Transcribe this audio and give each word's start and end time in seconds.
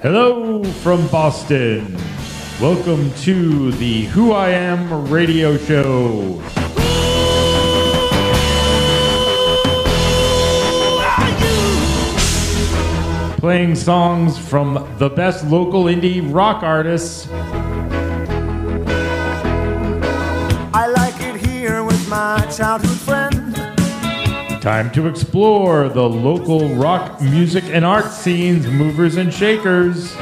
Hello 0.00 0.62
from 0.62 1.08
Boston. 1.08 1.96
Welcome 2.60 3.10
to 3.22 3.72
the 3.72 4.04
Who 4.04 4.30
I 4.30 4.50
Am 4.50 5.10
radio 5.10 5.56
show. 5.56 6.40
Playing 13.38 13.74
songs 13.74 14.38
from 14.38 14.86
the 14.98 15.08
best 15.08 15.44
local 15.48 15.84
indie 15.86 16.32
rock 16.32 16.62
artists. 16.62 17.26
I 20.72 20.86
like 20.86 21.20
it 21.20 21.44
here 21.44 21.82
with 21.82 22.08
my 22.08 22.38
childhood 22.56 22.98
friend. 22.98 23.25
Time 24.66 24.90
to 24.90 25.06
explore 25.06 25.88
the 25.88 26.02
local 26.02 26.74
rock 26.74 27.22
music 27.22 27.62
and 27.66 27.84
art 27.84 28.10
scenes, 28.10 28.66
movers 28.66 29.14
and 29.14 29.32
shakers 29.32 30.12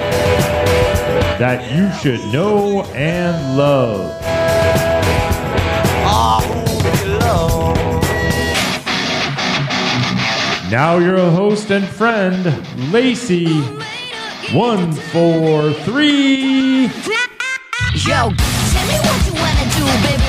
that 1.40 1.72
you 1.72 1.90
should 1.98 2.20
know 2.30 2.82
and 2.92 3.56
love. 3.56 4.20
Now 10.70 10.98
your 10.98 11.30
host 11.30 11.70
and 11.70 11.86
friend, 11.86 12.44
Lacy. 12.92 13.48
One, 14.52 14.92
four, 14.92 15.72
three. 15.72 16.90
Yo, 17.94 18.28
tell 18.28 18.84
me 18.84 18.96
what 19.00 19.24
you 19.24 19.32
wanna 19.40 19.66
do, 19.72 19.84
baby, 20.06 20.23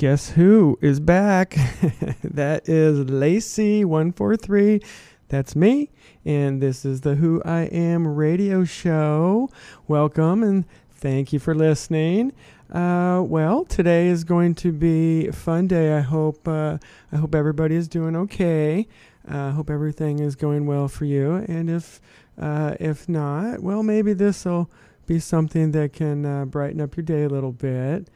Guess 0.00 0.30
who 0.30 0.78
is 0.80 0.98
back? 0.98 1.50
that 2.24 2.66
is 2.70 3.00
Lacy143. 3.00 4.82
That's 5.28 5.54
me. 5.54 5.90
And 6.24 6.62
this 6.62 6.86
is 6.86 7.02
the 7.02 7.16
Who 7.16 7.42
I 7.44 7.64
Am 7.64 8.08
radio 8.08 8.64
show. 8.64 9.50
Welcome 9.88 10.42
and 10.42 10.64
thank 10.94 11.34
you 11.34 11.38
for 11.38 11.54
listening. 11.54 12.32
Uh, 12.72 13.22
well, 13.26 13.66
today 13.66 14.06
is 14.06 14.24
going 14.24 14.54
to 14.54 14.72
be 14.72 15.26
a 15.26 15.34
fun 15.34 15.66
day. 15.66 15.92
I 15.92 16.00
hope 16.00 16.48
uh, 16.48 16.78
I 17.12 17.16
hope 17.16 17.34
everybody 17.34 17.74
is 17.74 17.86
doing 17.86 18.16
okay. 18.16 18.88
I 19.28 19.36
uh, 19.36 19.50
hope 19.50 19.68
everything 19.68 20.18
is 20.18 20.34
going 20.34 20.64
well 20.64 20.88
for 20.88 21.04
you. 21.04 21.44
And 21.46 21.68
if 21.68 22.00
uh, 22.40 22.74
if 22.80 23.06
not, 23.06 23.60
well, 23.60 23.82
maybe 23.82 24.14
this 24.14 24.46
will 24.46 24.70
be 25.04 25.18
something 25.18 25.72
that 25.72 25.92
can 25.92 26.24
uh, 26.24 26.46
brighten 26.46 26.80
up 26.80 26.96
your 26.96 27.04
day 27.04 27.24
a 27.24 27.28
little 27.28 27.52
bit. 27.52 28.08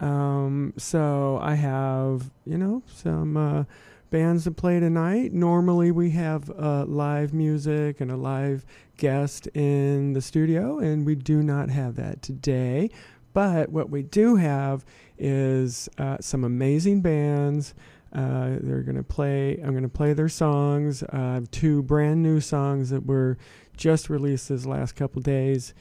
Um, 0.00 0.74
so 0.76 1.38
I 1.42 1.54
have, 1.54 2.30
you 2.44 2.58
know, 2.58 2.82
some 2.86 3.36
uh, 3.36 3.64
bands 4.10 4.44
to 4.44 4.50
play 4.50 4.80
tonight. 4.80 5.32
Normally 5.32 5.90
we 5.90 6.10
have 6.10 6.50
uh, 6.50 6.84
live 6.84 7.32
music 7.32 8.00
and 8.00 8.10
a 8.10 8.16
live 8.16 8.64
guest 8.96 9.46
in 9.48 10.12
the 10.12 10.20
studio, 10.20 10.78
and 10.78 11.04
we 11.04 11.14
do 11.14 11.42
not 11.42 11.70
have 11.70 11.96
that 11.96 12.22
today. 12.22 12.90
But 13.32 13.70
what 13.70 13.90
we 13.90 14.02
do 14.02 14.36
have 14.36 14.84
is 15.18 15.88
uh, 15.98 16.18
some 16.20 16.44
amazing 16.44 17.00
bands. 17.00 17.74
Uh, 18.12 18.58
they're 18.60 18.82
going 18.82 18.96
to 18.96 19.02
play, 19.02 19.58
I'm 19.64 19.72
going 19.72 19.82
to 19.82 19.88
play 19.88 20.12
their 20.12 20.28
songs, 20.28 21.02
uh, 21.02 21.40
two 21.50 21.82
brand 21.82 22.22
new 22.22 22.40
songs 22.40 22.90
that 22.90 23.04
were 23.04 23.36
just 23.76 24.08
released 24.08 24.48
this 24.48 24.64
last 24.64 24.92
couple 24.92 25.20
days. 25.20 25.74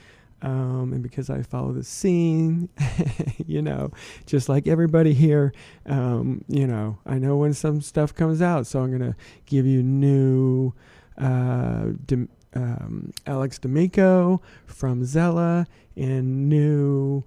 Um, 0.43 0.91
and 0.91 1.01
because 1.01 1.29
I 1.29 1.41
follow 1.41 1.71
the 1.71 1.85
scene, 1.85 2.67
you 3.47 3.61
know, 3.61 3.91
just 4.25 4.49
like 4.49 4.67
everybody 4.67 5.13
here, 5.13 5.53
um, 5.85 6.43
you 6.49 6.67
know, 6.67 6.99
I 7.05 7.17
know 7.17 7.37
when 7.37 7.53
some 7.53 7.79
stuff 7.79 8.13
comes 8.13 8.41
out. 8.41 8.67
So 8.67 8.81
I'm 8.81 8.91
to 8.99 9.15
give 9.45 9.65
you 9.65 9.81
new 9.81 10.73
uh, 11.17 11.91
Dem- 12.05 12.29
um, 12.53 13.13
Alex 13.25 13.57
D'Amico 13.57 14.41
from 14.65 15.01
X'ella 15.01 15.65
and 15.95 16.49
new 16.49 17.23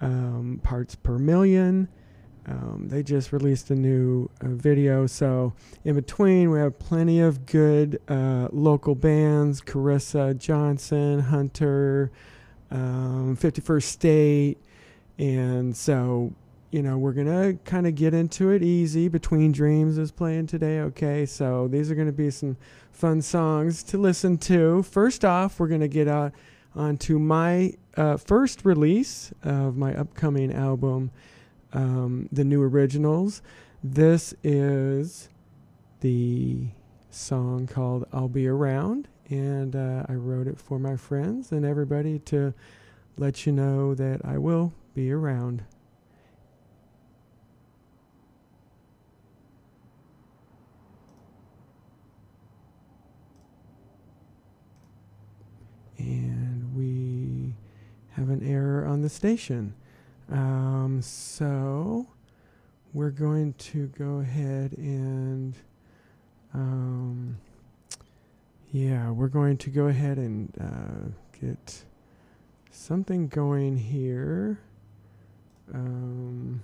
um, 0.00 0.58
Parts 0.62 0.94
Per 0.94 1.18
Million. 1.18 1.88
Um, 2.46 2.88
they 2.88 3.02
just 3.02 3.32
released 3.32 3.70
a 3.70 3.74
new 3.74 4.28
uh, 4.40 4.48
video. 4.48 5.06
So 5.06 5.54
in 5.84 5.94
between, 5.94 6.50
we 6.50 6.58
have 6.58 6.78
plenty 6.78 7.20
of 7.20 7.46
good 7.46 8.00
uh, 8.08 8.48
local 8.52 8.94
bands: 8.94 9.60
Carissa 9.60 10.36
Johnson, 10.36 11.20
Hunter, 11.20 12.10
um, 12.74 13.36
51st 13.40 13.82
State, 13.82 14.58
and 15.18 15.74
so 15.74 16.32
you 16.70 16.82
know 16.82 16.98
we're 16.98 17.12
gonna 17.12 17.54
kind 17.64 17.86
of 17.86 17.94
get 17.94 18.12
into 18.12 18.50
it 18.50 18.62
easy. 18.62 19.08
Between 19.08 19.52
Dreams 19.52 19.96
is 19.96 20.10
playing 20.10 20.48
today. 20.48 20.80
Okay, 20.80 21.24
so 21.24 21.68
these 21.68 21.90
are 21.90 21.94
gonna 21.94 22.12
be 22.12 22.30
some 22.30 22.58
fun 22.92 23.22
songs 23.22 23.82
to 23.84 23.96
listen 23.98 24.36
to. 24.38 24.82
First 24.82 25.24
off, 25.24 25.58
we're 25.58 25.68
gonna 25.68 25.88
get 25.88 26.08
out 26.08 26.32
onto 26.74 27.18
my 27.18 27.72
uh, 27.96 28.16
first 28.16 28.64
release 28.64 29.32
of 29.42 29.76
my 29.76 29.94
upcoming 29.94 30.52
album 30.52 31.10
um, 31.74 32.28
the 32.32 32.44
new 32.44 32.62
originals. 32.62 33.42
This 33.82 34.34
is 34.42 35.28
the 36.00 36.66
song 37.10 37.66
called 37.66 38.06
I'll 38.12 38.28
Be 38.28 38.46
Around, 38.48 39.08
and 39.30 39.74
uh, 39.74 40.04
I 40.08 40.12
wrote 40.14 40.46
it 40.46 40.58
for 40.58 40.78
my 40.78 40.96
friends 40.96 41.52
and 41.52 41.64
everybody 41.64 42.18
to 42.20 42.52
let 43.16 43.46
you 43.46 43.52
know 43.52 43.94
that 43.94 44.24
I 44.24 44.38
will 44.38 44.72
be 44.94 45.10
around. 45.12 45.64
And 55.96 56.74
we 56.76 57.54
have 58.10 58.28
an 58.28 58.46
error 58.46 58.84
on 58.84 59.02
the 59.02 59.08
station. 59.08 59.74
Um, 60.30 61.00
so 61.02 62.06
we're 62.92 63.10
going 63.10 63.54
to 63.54 63.86
go 63.88 64.18
ahead 64.20 64.72
and, 64.76 65.54
um, 66.52 67.38
yeah, 68.74 69.08
we're 69.08 69.28
going 69.28 69.56
to 69.58 69.70
go 69.70 69.86
ahead 69.86 70.18
and 70.18 70.52
uh, 70.60 71.08
get 71.40 71.84
something 72.72 73.28
going 73.28 73.76
here 73.76 74.58
um, 75.72 76.60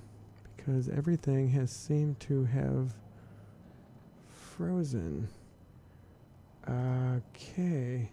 because 0.56 0.88
everything 0.88 1.50
has 1.50 1.70
seemed 1.70 2.19
to 2.19 2.47
have 2.47 2.94
frozen. 4.28 5.28
Okay. 6.69 8.10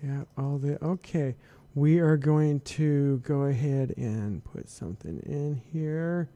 Yeah, 0.00 0.22
all 0.38 0.58
the 0.58 0.80
okay. 0.84 1.34
We 1.74 1.98
are 1.98 2.16
going 2.16 2.60
to 2.60 3.18
go 3.26 3.42
ahead 3.42 3.92
and 3.96 4.44
put 4.44 4.68
something 4.68 5.18
in 5.26 5.60
here 5.72 6.28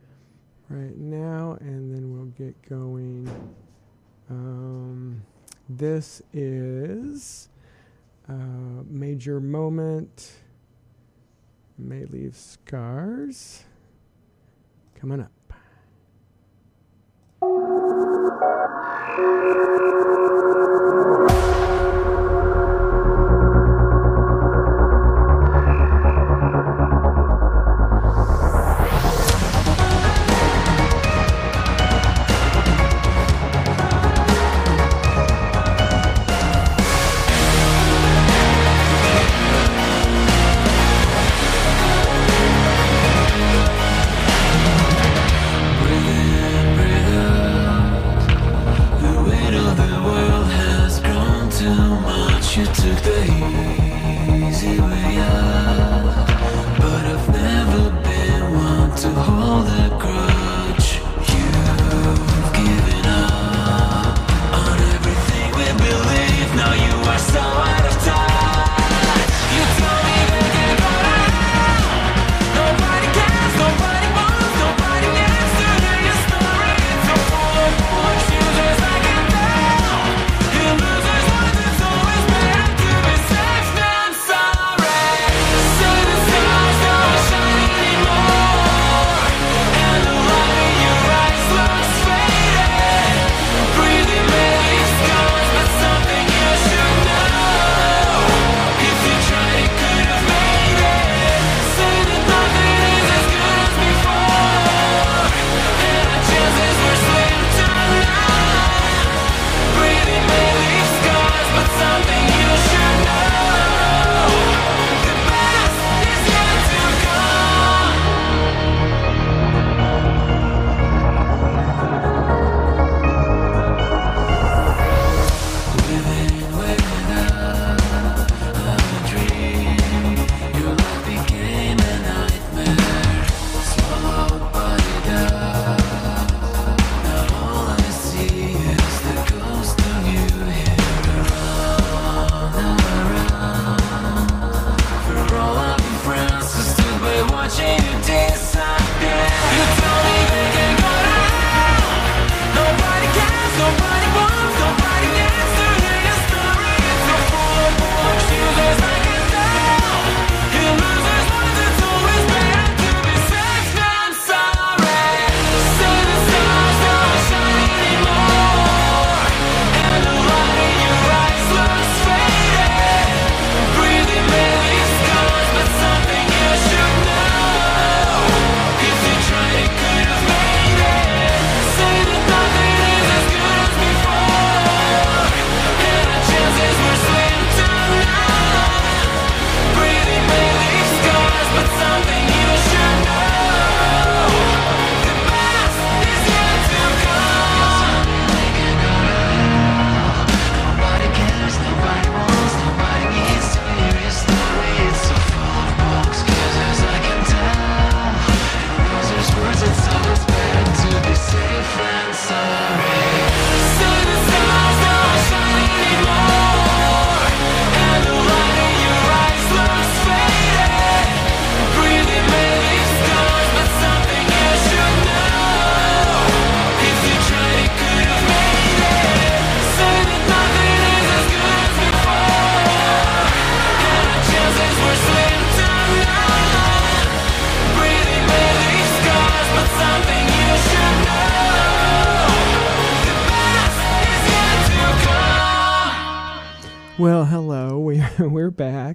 right 0.69 0.99
now, 0.99 1.57
and 1.61 1.95
then 1.95 2.13
we'll 2.13 2.33
get 2.37 2.69
going. 2.69 3.31
Um, 4.29 5.23
this 5.69 6.23
is 6.33 7.49
uh, 8.29 8.33
major 8.89 9.41
moment. 9.41 10.33
May 11.79 12.05
leave 12.05 12.37
scars. 12.37 13.65
Coming 14.95 15.21
up. 15.21 15.31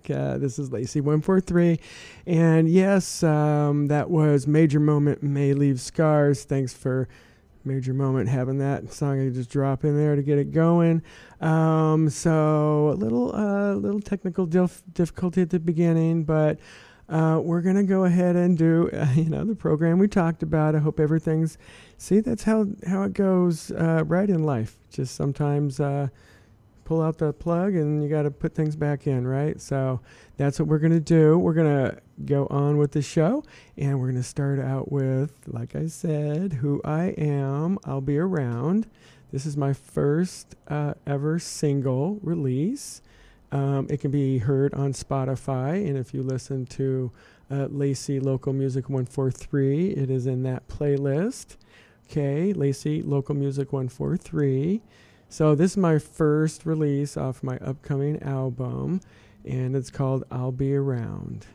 Uh, 0.10 0.38
this 0.38 0.60
is 0.60 0.70
Lacy143. 0.70 1.80
And 2.26 2.70
yes, 2.70 3.24
um, 3.24 3.88
that 3.88 4.10
was 4.10 4.48
Major 4.48 4.80
Moment 4.80 5.22
May 5.22 5.54
Leave 5.54 5.80
Scars. 5.80 6.44
Thanks 6.44 6.74
for 6.74 7.08
Major 7.66 7.94
Moment 7.94 8.30
having 8.30 8.58
that 8.60 8.92
song 8.94 9.26
I 9.26 9.30
just 9.30 9.50
drop 9.50 9.84
in 9.84 9.96
there 9.96 10.16
to 10.16 10.24
get 10.24 10.38
it 10.38 10.52
going. 10.52 11.02
Um, 11.42 12.10
so 12.10 12.90
a 12.90 12.96
little, 12.96 13.36
uh, 13.36 13.74
little 13.76 14.00
technical 14.00 14.46
dif- 14.46 14.84
difficulty 14.94 15.42
at 15.42 15.50
the 15.50 15.60
beginning, 15.60 16.24
but. 16.24 16.60
Uh, 17.08 17.40
we're 17.40 17.62
going 17.62 17.76
to 17.76 17.82
go 17.82 18.04
ahead 18.04 18.36
and 18.36 18.56
do 18.56 18.88
uh, 18.94 19.08
you 19.16 19.32
know 19.32 19.44
the 19.44 19.56
program 19.56 19.98
we 19.98 20.08
talked 20.08 20.44
about 20.44 20.76
i 20.76 20.78
hope 20.78 21.00
everything's 21.00 21.58
see 21.98 22.20
that's 22.20 22.44
how 22.44 22.68
how 22.86 23.02
it 23.02 23.14
goes 23.14 23.72
uh, 23.72 24.04
right 24.06 24.30
in 24.30 24.44
life 24.44 24.78
just 24.92 25.16
sometimes 25.16 25.80
uh, 25.80 26.08
pull 26.90 27.04
out 27.04 27.20
the 27.20 27.32
plug 27.32 27.76
and 27.76 28.02
you 28.02 28.10
got 28.10 28.24
to 28.24 28.32
put 28.32 28.56
things 28.56 28.76
back 28.76 29.06
in, 29.06 29.28
right? 29.28 29.62
So 29.62 30.02
that's 30.38 30.60
what 30.60 30.68
we're 30.68 30.80
going 30.80 30.92
to 30.92 31.00
do. 31.00 31.38
We're 31.38 31.54
going 31.54 31.86
to 31.86 32.00
go 32.26 32.48
on 32.48 32.78
with 32.78 32.94
the 32.94 33.04
show 33.04 33.44
and 33.78 34.00
we're 34.00 34.08
going 34.08 34.16
to 34.16 34.28
start 34.28 34.60
out 34.60 34.92
with, 34.92 35.32
like 35.46 35.76
I 35.76 35.86
said, 35.86 36.54
who 36.54 36.82
I 36.84 37.10
am. 37.10 37.78
I'll 37.86 38.02
be 38.02 38.18
around. 38.18 38.88
This 39.32 39.46
is 39.46 39.56
my 39.56 39.72
first 39.72 40.56
uh, 40.68 40.96
ever 41.06 41.38
single 41.38 42.20
release. 42.24 43.04
Um, 43.52 43.86
it 43.88 44.02
can 44.02 44.10
be 44.10 44.40
heard 44.40 44.74
on 44.74 44.94
Spotify, 44.94 45.88
and 45.88 45.96
if 45.96 46.12
you 46.12 46.24
listen 46.24 46.66
to 46.68 47.12
uh, 47.52 47.68
Lacy 47.70 48.20
Local 48.20 48.54
Music 48.54 48.90
143, 48.90 49.92
it 49.92 50.10
is 50.10 50.26
in 50.26 50.42
that 50.44 50.68
playlist. 50.68 51.56
Okay, 52.10 52.52
Lacy 52.54 53.04
Local 53.04 53.36
Music 53.36 53.72
143. 53.72 54.82
So 55.32 55.54
this 55.54 55.72
is 55.72 55.78
my 55.78 56.00
first 56.00 56.66
release 56.66 57.16
off 57.16 57.44
my 57.44 57.58
upcoming 57.60 58.22
album, 58.24 59.00
and 59.46 59.76
it's 59.76 59.92
called 59.92 60.24
I'll 60.32 60.52
Be 60.52 60.74
Around. 60.74 61.46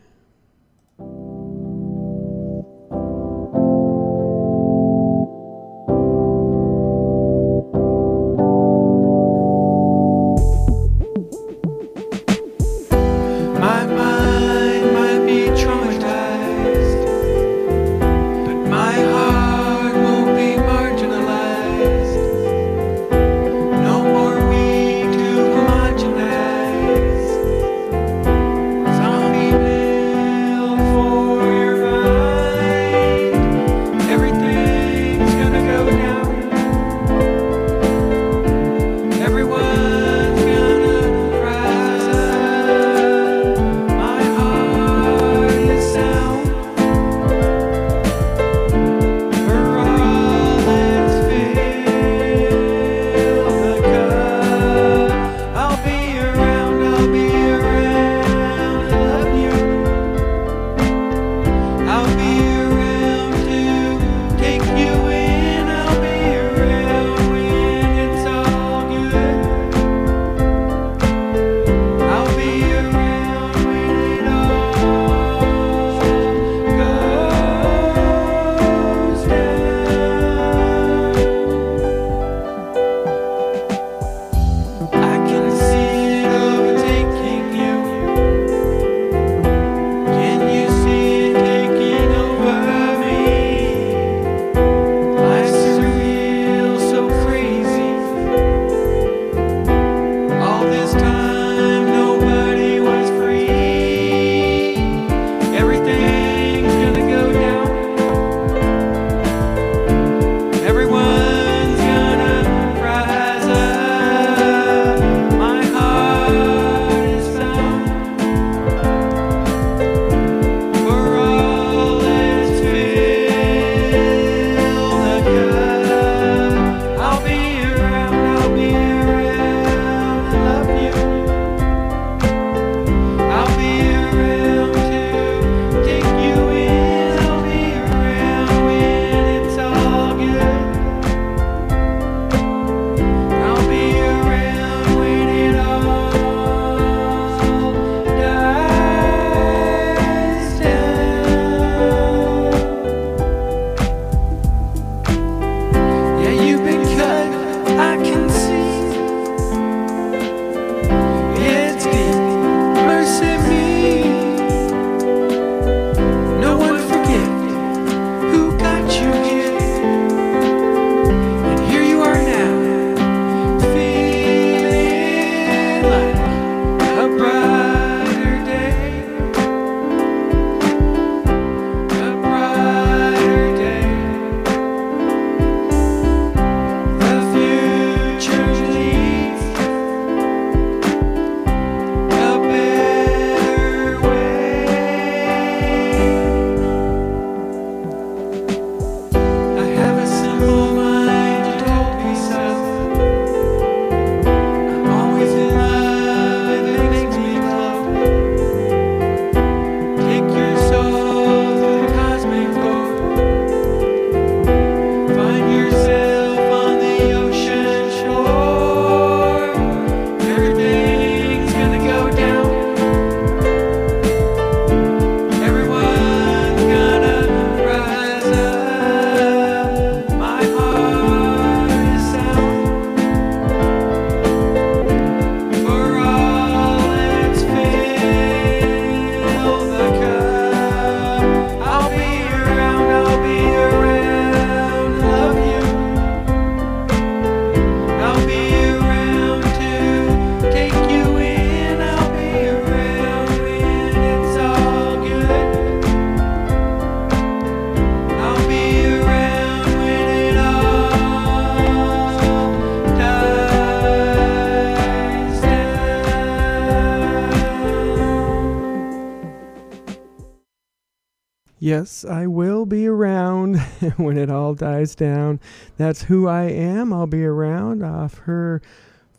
Yes, 271.65 272.05
I 272.05 272.27
will 272.27 272.67
be 272.67 272.87
around 272.87 273.59
when 273.97 274.19
it 274.19 274.29
all 274.31 274.53
dies 274.53 274.95
down. 274.95 275.41
That's 275.79 276.03
who 276.03 276.29
I 276.29 276.43
am. 276.43 276.93
I'll 276.93 277.07
be 277.07 277.25
around 277.25 277.83
off 277.83 278.19
her 278.19 278.61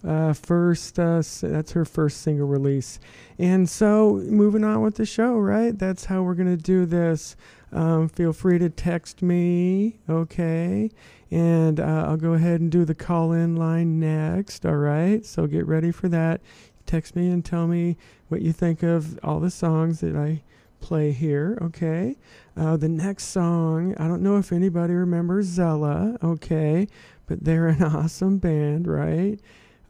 uh, 0.07 0.33
first. 0.33 0.99
Uh, 0.99 1.23
that's 1.41 1.71
her 1.71 1.85
first 1.85 2.21
single 2.21 2.45
release. 2.45 2.99
And 3.39 3.67
so, 3.67 4.21
moving 4.27 4.63
on 4.63 4.83
with 4.83 4.93
the 4.93 5.07
show, 5.07 5.39
right? 5.39 5.75
That's 5.75 6.05
how 6.05 6.21
we're 6.21 6.35
gonna 6.35 6.55
do 6.55 6.85
this. 6.85 7.35
Um, 7.71 8.09
feel 8.09 8.31
free 8.31 8.59
to 8.59 8.69
text 8.69 9.23
me, 9.23 9.97
okay? 10.07 10.91
And 11.31 11.79
uh, 11.79 12.05
I'll 12.09 12.15
go 12.15 12.33
ahead 12.33 12.61
and 12.61 12.71
do 12.71 12.85
the 12.85 12.93
call-in 12.93 13.55
line 13.55 13.99
next. 13.99 14.67
All 14.67 14.77
right. 14.77 15.25
So 15.25 15.47
get 15.47 15.65
ready 15.65 15.91
for 15.91 16.09
that. 16.09 16.41
Text 16.85 17.15
me 17.15 17.27
and 17.31 17.43
tell 17.43 17.65
me 17.65 17.97
what 18.27 18.43
you 18.43 18.53
think 18.53 18.83
of 18.83 19.19
all 19.23 19.39
the 19.39 19.49
songs 19.49 20.01
that 20.01 20.15
I 20.15 20.43
play 20.79 21.11
here, 21.11 21.57
okay? 21.61 22.15
Uh, 22.57 22.77
the 22.77 22.89
next 22.89 23.25
song, 23.25 23.95
I 23.97 24.07
don't 24.07 24.21
know 24.21 24.37
if 24.37 24.51
anybody 24.51 24.93
remembers 24.93 25.57
X'ella, 25.57 26.21
okay? 26.23 26.87
But 27.27 27.43
they're 27.43 27.67
an 27.67 27.83
awesome 27.83 28.37
band, 28.37 28.87
right? 28.87 29.39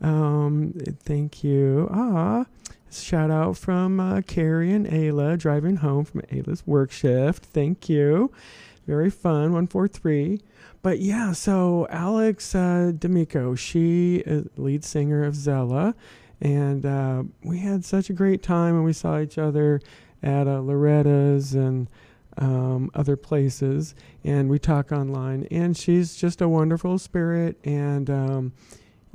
Um, 0.01 0.73
thank 1.03 1.43
you. 1.43 1.89
Ah, 1.91 2.45
shout 2.91 3.31
out 3.31 3.57
from 3.57 3.99
uh, 3.99 4.21
Carrie 4.21 4.73
and 4.73 4.87
Ayla 4.87 5.37
driving 5.37 5.77
home 5.77 6.05
from 6.05 6.21
Ayla's 6.23 6.65
work 6.65 6.91
shift. 6.91 7.45
Thank 7.45 7.89
you. 7.89 8.31
Very 8.87 9.09
fun, 9.09 9.53
143. 9.53 10.41
But 10.81 10.99
yeah, 10.99 11.31
so 11.31 11.87
Alex 11.89 12.53
uh, 12.53 12.91
D'Amico, 12.97 13.55
she 13.55 14.17
is 14.17 14.47
lead 14.57 14.83
singer 14.83 15.23
of 15.23 15.33
X'ella. 15.33 15.95
And 16.41 16.85
uh, 16.85 17.23
we 17.43 17.59
had 17.59 17.85
such 17.85 18.09
a 18.09 18.13
great 18.13 18.43
time 18.43 18.75
when 18.75 18.83
we 18.83 18.93
saw 18.93 19.19
each 19.19 19.37
other 19.37 19.81
at 20.25 20.47
uh, 20.47 20.59
Loretta's 20.59 21.53
and 21.53 21.87
um, 22.37 22.91
other 22.93 23.15
places. 23.15 23.95
And 24.23 24.49
we 24.49 24.59
talk 24.59 24.91
online. 24.91 25.47
And 25.51 25.77
she's 25.77 26.15
just 26.15 26.41
a 26.41 26.49
wonderful 26.49 26.97
spirit 26.97 27.57
and, 27.63 28.09
um, 28.09 28.53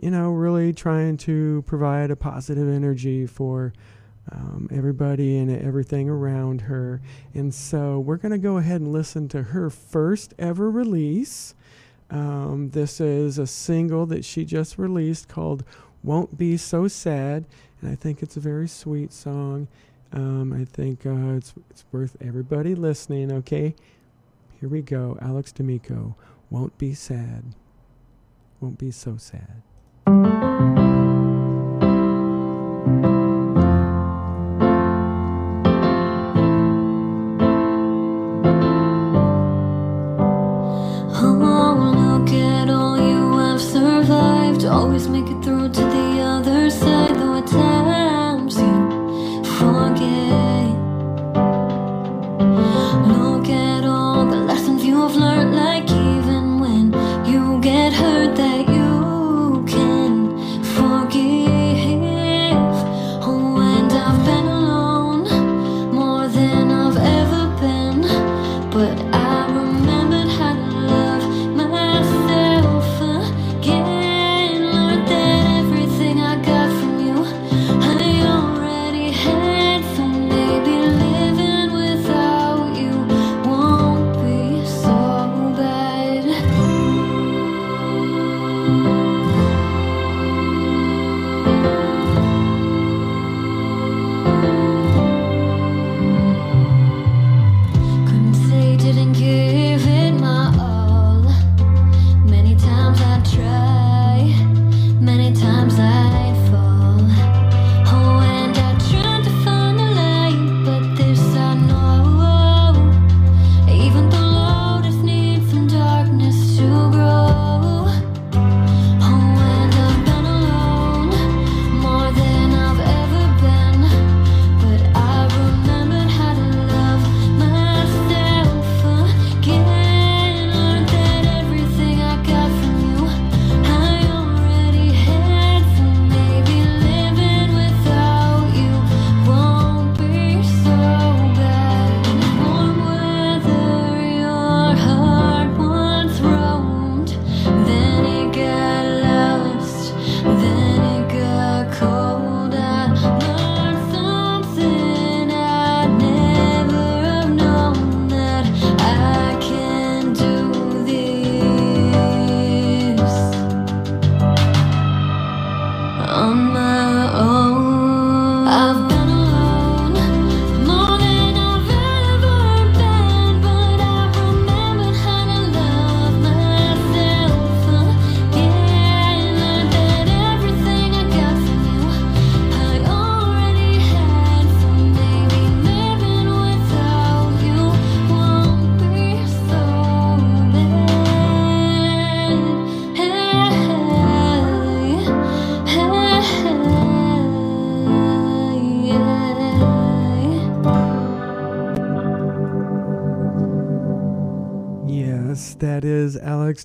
you 0.00 0.10
know, 0.10 0.30
really 0.30 0.72
trying 0.72 1.18
to 1.18 1.62
provide 1.66 2.10
a 2.10 2.16
positive 2.16 2.68
energy 2.68 3.26
for 3.26 3.74
um, 4.32 4.68
everybody 4.72 5.36
and 5.36 5.50
everything 5.50 6.08
around 6.08 6.62
her. 6.62 7.02
And 7.34 7.52
so 7.52 7.98
we're 7.98 8.16
going 8.16 8.32
to 8.32 8.38
go 8.38 8.58
ahead 8.58 8.80
and 8.80 8.92
listen 8.92 9.28
to 9.30 9.42
her 9.42 9.68
first 9.68 10.32
ever 10.38 10.70
release. 10.70 11.54
Um, 12.10 12.70
this 12.70 13.00
is 13.00 13.38
a 13.38 13.46
single 13.46 14.06
that 14.06 14.24
she 14.24 14.44
just 14.44 14.78
released 14.78 15.28
called 15.28 15.64
Won't 16.02 16.38
Be 16.38 16.56
So 16.56 16.86
Sad. 16.88 17.44
And 17.80 17.90
I 17.90 17.94
think 17.94 18.22
it's 18.22 18.36
a 18.36 18.40
very 18.40 18.68
sweet 18.68 19.12
song. 19.12 19.68
Um, 20.12 20.52
I 20.52 20.64
think 20.64 21.06
uh, 21.06 21.36
it's, 21.36 21.54
it's 21.70 21.84
worth 21.92 22.16
everybody 22.20 22.74
listening, 22.74 23.32
okay? 23.32 23.74
Here 24.58 24.68
we 24.68 24.82
go. 24.82 25.16
Alex 25.22 25.52
D'Amico. 25.52 26.16
Won't 26.50 26.76
be 26.78 26.94
sad. 26.94 27.44
Won't 28.60 28.78
be 28.78 28.90
so 28.90 29.16
sad. 29.16 29.62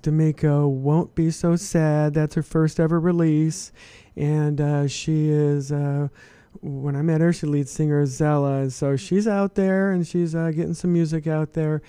D'Amico. 0.05 0.67
Won't 0.67 1.15
be 1.15 1.31
so 1.31 1.55
sad. 1.55 2.13
That's 2.13 2.35
her 2.35 2.43
first 2.43 2.79
ever 2.79 2.99
release, 2.99 3.71
and 4.15 4.61
uh, 4.61 4.87
she 4.87 5.29
is. 5.29 5.71
Uh, 5.71 6.09
when 6.61 6.95
I 6.95 7.01
met 7.01 7.21
her, 7.21 7.33
she 7.33 7.47
lead 7.47 7.67
singer 7.67 8.05
X'ella, 8.05 8.61
and 8.61 8.73
so 8.73 8.95
she's 8.95 9.27
out 9.27 9.55
there 9.55 9.91
and 9.91 10.07
she's 10.07 10.33
uh, 10.35 10.51
getting 10.51 10.73
some 10.73 10.93
music 10.93 11.27
out 11.27 11.53
there. 11.53 11.81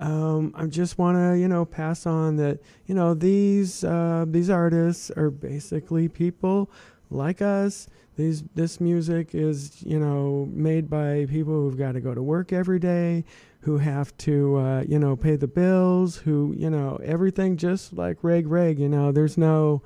Um, 0.00 0.54
I 0.56 0.66
just 0.66 0.98
want 0.98 1.18
to, 1.18 1.38
you 1.38 1.48
know, 1.48 1.64
pass 1.64 2.06
on 2.06 2.36
that, 2.36 2.60
you 2.86 2.94
know, 2.94 3.14
these 3.14 3.84
uh, 3.84 4.24
these 4.26 4.50
artists 4.50 5.10
are 5.10 5.30
basically 5.30 6.08
people 6.08 6.70
like 7.10 7.42
us 7.42 7.88
these 8.16 8.44
this 8.54 8.80
music 8.80 9.34
is 9.34 9.82
you 9.82 9.98
know 9.98 10.48
made 10.52 10.88
by 10.88 11.26
people 11.28 11.54
who've 11.54 11.78
got 11.78 11.92
to 11.92 12.00
go 12.00 12.14
to 12.14 12.22
work 12.22 12.52
every 12.52 12.78
day, 12.78 13.24
who 13.60 13.78
have 13.78 14.16
to 14.18 14.56
uh, 14.56 14.84
you 14.86 14.98
know 14.98 15.16
pay 15.16 15.36
the 15.36 15.48
bills, 15.48 16.16
who 16.16 16.54
you 16.56 16.70
know 16.70 16.98
everything 17.02 17.56
just 17.56 17.92
like 17.92 18.18
Reg 18.22 18.46
Reg. 18.46 18.78
You 18.78 18.88
know, 18.88 19.12
there's 19.12 19.36
no, 19.36 19.82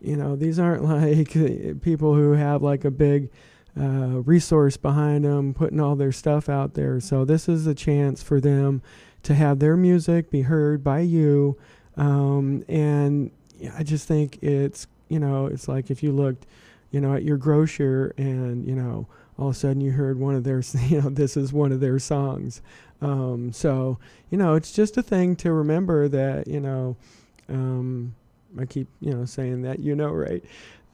you 0.00 0.16
know, 0.16 0.36
these 0.36 0.58
aren't 0.58 0.84
like 0.84 1.80
people 1.82 2.14
who 2.14 2.32
have 2.32 2.62
like 2.62 2.84
a 2.84 2.90
big 2.90 3.30
uh, 3.78 4.20
resource 4.22 4.76
behind 4.76 5.24
them 5.24 5.54
putting 5.54 5.80
all 5.80 5.96
their 5.96 6.12
stuff 6.12 6.48
out 6.48 6.74
there. 6.74 7.00
So 7.00 7.24
this 7.24 7.48
is 7.48 7.66
a 7.66 7.74
chance 7.74 8.22
for 8.22 8.40
them 8.40 8.82
to 9.22 9.34
have 9.34 9.60
their 9.60 9.76
music 9.76 10.30
be 10.30 10.42
heard 10.42 10.84
by 10.84 11.00
you. 11.00 11.56
Um, 11.96 12.64
and 12.68 13.30
I 13.76 13.82
just 13.82 14.08
think 14.08 14.42
it's 14.42 14.86
you 15.08 15.18
know 15.18 15.46
it's 15.46 15.68
like 15.68 15.90
if 15.90 16.02
you 16.02 16.12
looked 16.12 16.46
you 16.92 17.00
know 17.00 17.14
at 17.14 17.24
your 17.24 17.36
grocer 17.36 18.14
and 18.16 18.66
you 18.66 18.76
know 18.76 19.06
all 19.38 19.48
of 19.48 19.56
a 19.56 19.58
sudden 19.58 19.80
you 19.80 19.90
heard 19.90 20.18
one 20.18 20.34
of 20.36 20.44
their 20.44 20.62
you 20.86 21.00
know 21.00 21.08
this 21.08 21.36
is 21.36 21.52
one 21.52 21.72
of 21.72 21.80
their 21.80 21.98
songs. 21.98 22.62
Um, 23.00 23.52
so 23.52 23.98
you 24.30 24.38
know 24.38 24.54
it's 24.54 24.72
just 24.72 24.96
a 24.96 25.02
thing 25.02 25.34
to 25.36 25.52
remember 25.52 26.08
that 26.08 26.46
you 26.46 26.60
know. 26.60 26.96
Um, 27.48 28.14
I 28.58 28.66
keep 28.66 28.86
you 29.00 29.12
know 29.12 29.24
saying 29.24 29.62
that 29.62 29.80
you 29.80 29.96
know 29.96 30.10
right, 30.10 30.44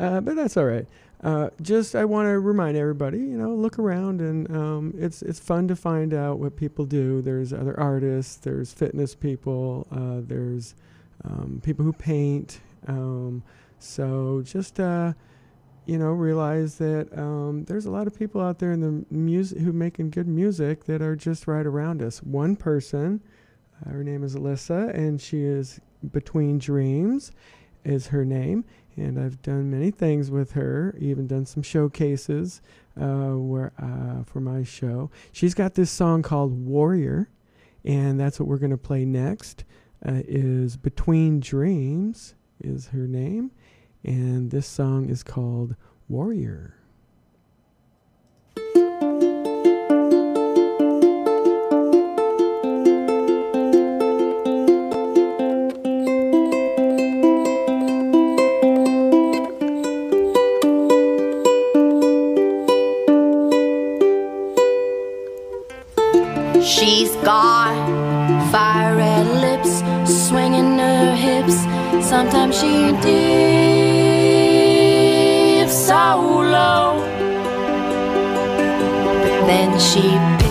uh, 0.00 0.20
but 0.20 0.36
that's 0.36 0.56
all 0.56 0.64
right. 0.64 0.86
Uh, 1.22 1.50
just 1.60 1.96
I 1.96 2.04
want 2.04 2.26
to 2.26 2.38
remind 2.38 2.76
everybody, 2.76 3.18
you 3.18 3.36
know, 3.36 3.52
look 3.52 3.78
around 3.78 4.20
and 4.20 4.48
um, 4.56 4.94
it's 4.96 5.20
it's 5.22 5.40
fun 5.40 5.66
to 5.66 5.74
find 5.74 6.14
out 6.14 6.38
what 6.38 6.56
people 6.56 6.84
do. 6.84 7.20
There's 7.20 7.52
other 7.52 7.78
artists, 7.78 8.36
there's 8.36 8.72
fitness 8.72 9.16
people, 9.16 9.88
uh, 9.90 10.20
there's 10.24 10.76
um, 11.24 11.60
people 11.64 11.84
who 11.84 11.92
paint. 11.92 12.60
Um, 12.86 13.42
so 13.80 14.42
just 14.44 14.78
uh, 14.78 15.14
you 15.88 15.98
know 15.98 16.12
realize 16.12 16.76
that 16.76 17.08
um, 17.18 17.64
there's 17.64 17.86
a 17.86 17.90
lot 17.90 18.06
of 18.06 18.16
people 18.16 18.40
out 18.40 18.58
there 18.58 18.72
in 18.72 18.80
the 18.80 19.04
music 19.14 19.58
who 19.58 19.72
making 19.72 20.10
good 20.10 20.28
music 20.28 20.84
that 20.84 21.02
are 21.02 21.16
just 21.16 21.46
right 21.46 21.66
around 21.66 22.02
us. 22.02 22.22
One 22.22 22.56
person, 22.56 23.20
uh, 23.84 23.90
her 23.90 24.04
name 24.04 24.22
is 24.22 24.36
Alyssa, 24.36 24.94
and 24.94 25.20
she 25.20 25.42
is 25.42 25.80
Between 26.12 26.58
Dreams, 26.58 27.32
is 27.84 28.08
her 28.08 28.24
name 28.24 28.64
and 28.98 29.18
I've 29.18 29.40
done 29.42 29.70
many 29.70 29.90
things 29.90 30.30
with 30.30 30.52
her. 30.52 30.94
Even 30.98 31.26
done 31.26 31.46
some 31.46 31.62
showcases 31.62 32.60
uh, 33.00 33.36
where 33.36 33.72
uh, 33.78 34.24
for 34.24 34.40
my 34.40 34.62
show. 34.62 35.10
She's 35.32 35.54
got 35.54 35.74
this 35.74 35.90
song 35.90 36.22
called 36.22 36.52
Warrior, 36.66 37.28
and 37.84 38.18
that's 38.18 38.38
what 38.38 38.48
we're 38.48 38.58
gonna 38.58 38.76
play 38.76 39.04
next. 39.04 39.64
Uh, 40.04 40.22
is 40.26 40.76
Between 40.76 41.40
Dreams 41.40 42.34
is 42.60 42.88
her 42.88 43.06
name, 43.06 43.50
and 44.08 44.50
this 44.50 44.66
song 44.66 45.10
is 45.10 45.22
called 45.22 45.76
Warrior. 46.08 46.74
She's 66.64 67.14
got 67.16 67.74
fire 68.50 68.96
red 68.96 69.26
lips, 69.42 69.82
swinging 70.28 70.78
her 70.78 71.14
hips. 71.14 71.58
Sometimes 72.08 72.58
she 72.58 72.92
dips 73.02 73.27
but 79.78 80.47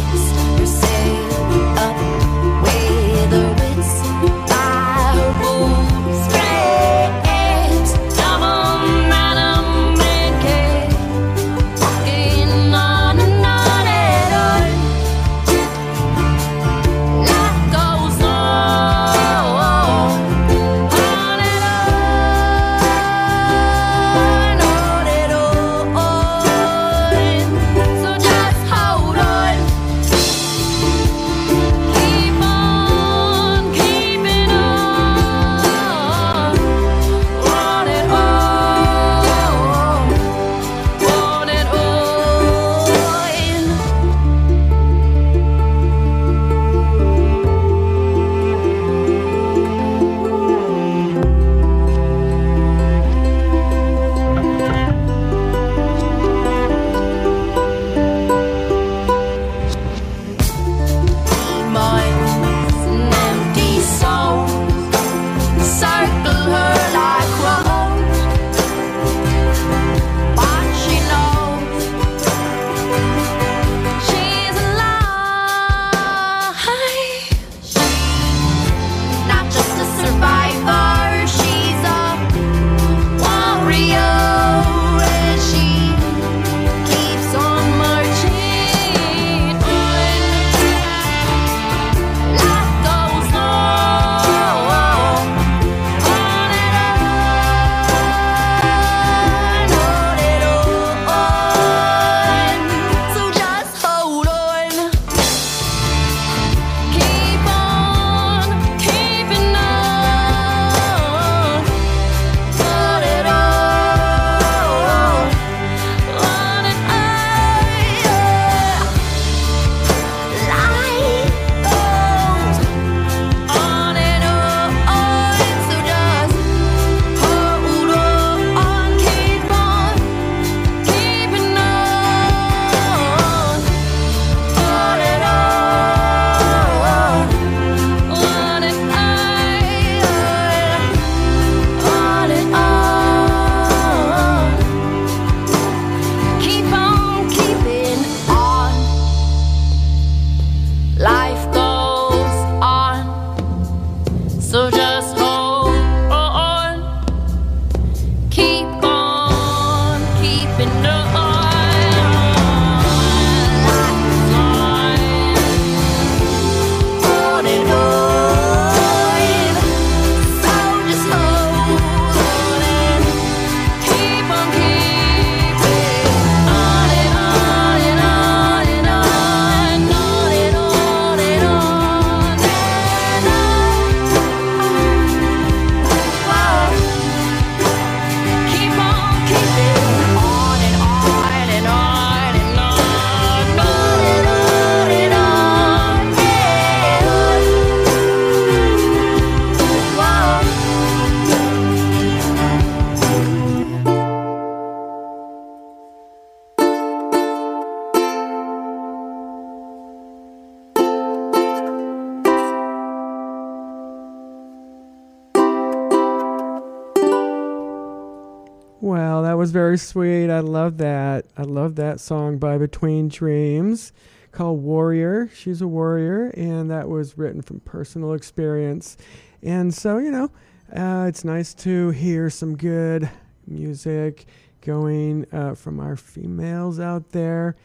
Sweet. 219.76 220.30
I 220.30 220.40
love 220.40 220.78
that. 220.78 221.26
I 221.36 221.42
love 221.42 221.76
that 221.76 222.00
song 222.00 222.38
by 222.38 222.58
Between 222.58 223.10
Dreams 223.10 223.92
called 224.32 224.62
Warrior. 224.62 225.30
She's 225.34 225.62
a 225.62 225.68
warrior, 225.68 226.28
and 226.38 226.70
that 226.70 226.88
was 226.88 227.18
written 227.18 227.42
from 227.42 227.60
personal 227.62 228.14
experience. 228.14 228.98
And 229.42 229.74
so, 229.74 229.98
you 229.98 230.12
know, 230.12 230.32
uh, 230.76 231.08
it's 231.08 231.26
nice 231.26 231.54
to 231.56 231.90
hear 231.90 232.30
some 232.30 232.56
good 232.56 233.10
music 233.48 234.28
going 234.62 235.26
uh, 235.34 235.56
from 235.56 235.80
our 235.80 235.96
females 235.96 236.80
out 236.80 237.10
there. 237.10 237.56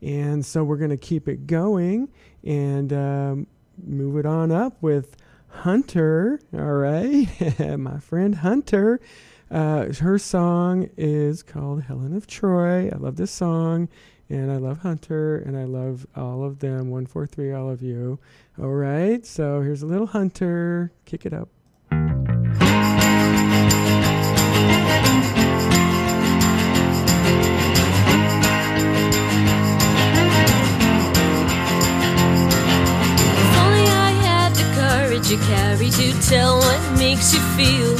And 0.00 0.46
so 0.46 0.62
we're 0.62 0.76
going 0.76 0.90
to 0.90 0.96
keep 0.96 1.28
it 1.28 1.46
going 1.48 2.08
and 2.44 2.92
um, 2.92 3.46
move 3.84 4.16
it 4.16 4.24
on 4.24 4.52
up 4.52 4.80
with 4.80 5.16
Hunter. 5.48 6.40
All 6.54 6.60
right. 6.60 7.28
My 7.78 7.98
friend 7.98 8.36
Hunter. 8.36 9.00
Uh, 9.50 9.92
her 9.94 10.16
song 10.16 10.88
is 10.96 11.42
called 11.42 11.82
Helen 11.82 12.14
of 12.16 12.26
Troy. 12.28 12.88
I 12.88 12.96
love 12.96 13.16
this 13.16 13.32
song, 13.32 13.88
and 14.28 14.52
I 14.52 14.58
love 14.58 14.78
Hunter, 14.78 15.38
and 15.38 15.56
I 15.56 15.64
love 15.64 16.06
all 16.14 16.44
of 16.44 16.60
them. 16.60 16.88
143, 16.90 17.52
all 17.52 17.68
of 17.68 17.82
you. 17.82 18.20
All 18.60 18.68
right, 18.68 19.26
so 19.26 19.60
here's 19.60 19.82
a 19.82 19.86
little 19.86 20.06
Hunter. 20.06 20.92
Kick 21.04 21.26
it 21.26 21.32
up. 21.32 21.48
If 21.90 21.96
only 33.56 33.86
I 33.88 34.12
had 34.22 34.54
the 34.54 34.62
courage 34.76 35.28
you 35.28 35.38
carry 35.38 35.90
to 35.90 36.12
tell 36.28 36.58
what 36.58 36.98
makes 36.98 37.34
you 37.34 37.40
feel 37.56 37.98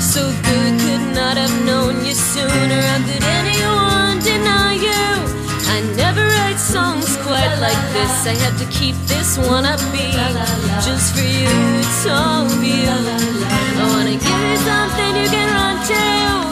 so 0.00 0.32
good. 0.42 0.75
Have 1.36 1.66
known 1.66 2.02
you 2.02 2.14
sooner. 2.14 2.80
How 2.80 2.96
could 3.04 3.22
anyone 3.22 4.20
deny 4.24 4.72
you? 4.72 5.04
I 5.68 5.82
never 5.94 6.24
write 6.24 6.58
songs 6.58 7.14
quite 7.18 7.56
like 7.60 7.82
this. 7.92 8.26
I 8.26 8.34
had 8.42 8.56
to 8.56 8.64
keep 8.72 8.96
this 9.04 9.36
one 9.36 9.64
upbeat 9.64 10.16
just 10.82 11.14
for 11.14 11.20
you. 11.20 11.76
You. 12.64 12.88
I 12.88 13.84
wanna 13.92 14.16
give 14.16 14.42
you 14.48 14.56
something 14.64 15.12
you 15.20 15.28
can 15.28 15.48
run 15.52 15.76
to. 15.88 16.45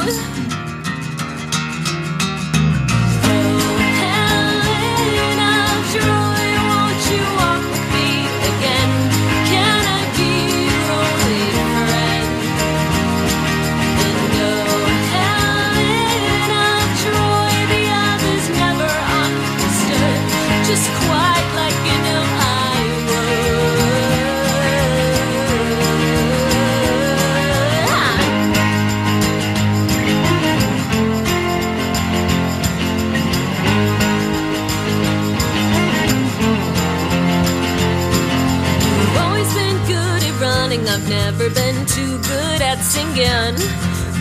Singing. 42.94 43.58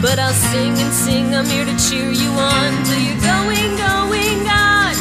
But 0.02 0.18
I'll 0.20 0.34
sing 0.34 0.74
and 0.84 0.94
sing. 0.94 1.36
I'm 1.36 1.46
here 1.46 1.66
to 1.66 1.78
cheer 1.86 2.12
you 2.12 2.32
on 2.54 2.70
till 2.86 3.02
you're 3.08 3.24
going, 3.34 3.72
going 3.78 4.42
on. 4.50 4.94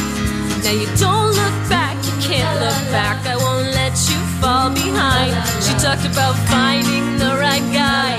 Now 0.63 0.75
you 0.81 0.87
don't 1.05 1.31
look 1.41 1.57
back. 1.73 1.95
You 2.07 2.15
can't 2.21 2.53
look 2.65 2.83
back. 2.97 3.17
I 3.25 3.35
won't 3.35 3.69
let 3.81 3.95
you 4.09 4.19
fall 4.39 4.69
behind. 4.69 5.33
She 5.65 5.73
talked 5.85 6.05
about 6.05 6.35
finding 6.53 7.17
the 7.17 7.31
right 7.45 7.65
guy. 7.73 8.13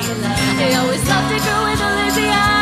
I 0.64 0.74
always 0.80 1.02
loved 1.08 1.30
a 1.36 1.40
girl 1.46 1.62
with 1.70 1.80
a 1.88 1.90
lazy 2.02 2.28
eye. 2.28 2.53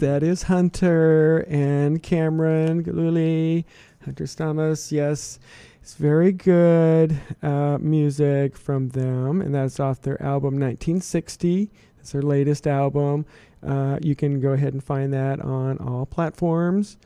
That 0.00 0.22
is 0.22 0.44
Hunter 0.44 1.44
and 1.46 2.02
Cameron 2.02 2.82
Galuli, 2.82 3.66
Hunter 4.02 4.24
Stamos, 4.24 4.90
Yes, 4.90 5.38
it's 5.82 5.92
very 5.94 6.32
good 6.32 7.20
uh, 7.42 7.76
music 7.78 8.56
from 8.56 8.88
them, 8.88 9.42
and 9.42 9.54
that's 9.54 9.78
off 9.78 10.00
their 10.00 10.20
album 10.22 10.54
1960. 10.54 11.70
That's 11.98 12.12
their 12.12 12.22
latest 12.22 12.66
album. 12.66 13.26
Uh, 13.62 13.98
you 14.00 14.16
can 14.16 14.40
go 14.40 14.52
ahead 14.52 14.72
and 14.72 14.82
find 14.82 15.12
that 15.12 15.38
on 15.40 15.76
all 15.78 16.06
platforms. 16.06 16.96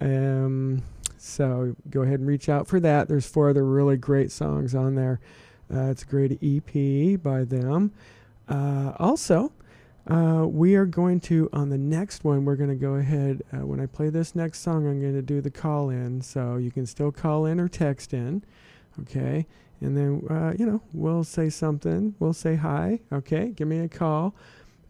Um, 0.00 0.82
so 1.18 1.76
go 1.90 2.00
ahead 2.00 2.20
and 2.20 2.26
reach 2.26 2.48
out 2.48 2.66
for 2.66 2.80
that. 2.80 3.08
There's 3.08 3.28
four 3.28 3.50
other 3.50 3.64
really 3.64 3.98
great 3.98 4.32
songs 4.32 4.74
on 4.74 4.94
there. 4.94 5.20
Uh, 5.70 5.90
it's 5.90 6.02
a 6.02 6.06
great 6.06 6.38
EP 6.42 7.22
by 7.22 7.44
them. 7.44 7.92
Uh, 8.48 8.92
also, 8.98 9.52
uh, 10.08 10.46
we 10.46 10.74
are 10.74 10.86
going 10.86 11.20
to, 11.20 11.50
on 11.52 11.68
the 11.68 11.78
next 11.78 12.24
one, 12.24 12.44
we're 12.44 12.56
going 12.56 12.70
to 12.70 12.76
go 12.76 12.94
ahead. 12.94 13.42
Uh, 13.52 13.66
when 13.66 13.78
I 13.78 13.86
play 13.86 14.08
this 14.08 14.34
next 14.34 14.60
song, 14.60 14.86
I'm 14.86 15.00
going 15.00 15.14
to 15.14 15.22
do 15.22 15.40
the 15.40 15.50
call 15.50 15.90
in. 15.90 16.22
So 16.22 16.56
you 16.56 16.70
can 16.70 16.86
still 16.86 17.12
call 17.12 17.44
in 17.44 17.60
or 17.60 17.68
text 17.68 18.14
in. 18.14 18.42
Okay. 19.02 19.46
And 19.80 19.96
then, 19.96 20.22
uh, 20.30 20.54
you 20.58 20.66
know, 20.66 20.80
we'll 20.92 21.24
say 21.24 21.50
something. 21.50 22.14
We'll 22.18 22.32
say 22.32 22.56
hi. 22.56 23.00
Okay. 23.12 23.50
Give 23.50 23.68
me 23.68 23.80
a 23.80 23.88
call. 23.88 24.34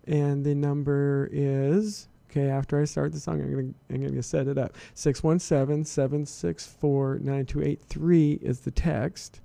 And 0.06 0.44
the 0.44 0.54
number 0.54 1.28
is, 1.32 2.08
okay, 2.30 2.48
after 2.48 2.80
I 2.80 2.84
start 2.84 3.12
the 3.12 3.20
song, 3.20 3.42
I'm 3.42 3.52
going 3.52 3.74
to 3.74 3.94
I'm 3.94 4.02
gonna 4.02 4.22
set 4.22 4.46
it 4.46 4.56
up. 4.56 4.74
617 4.94 5.84
764 5.84 7.18
9283 7.18 8.32
is 8.40 8.60
the 8.60 8.70
text. 8.70 9.40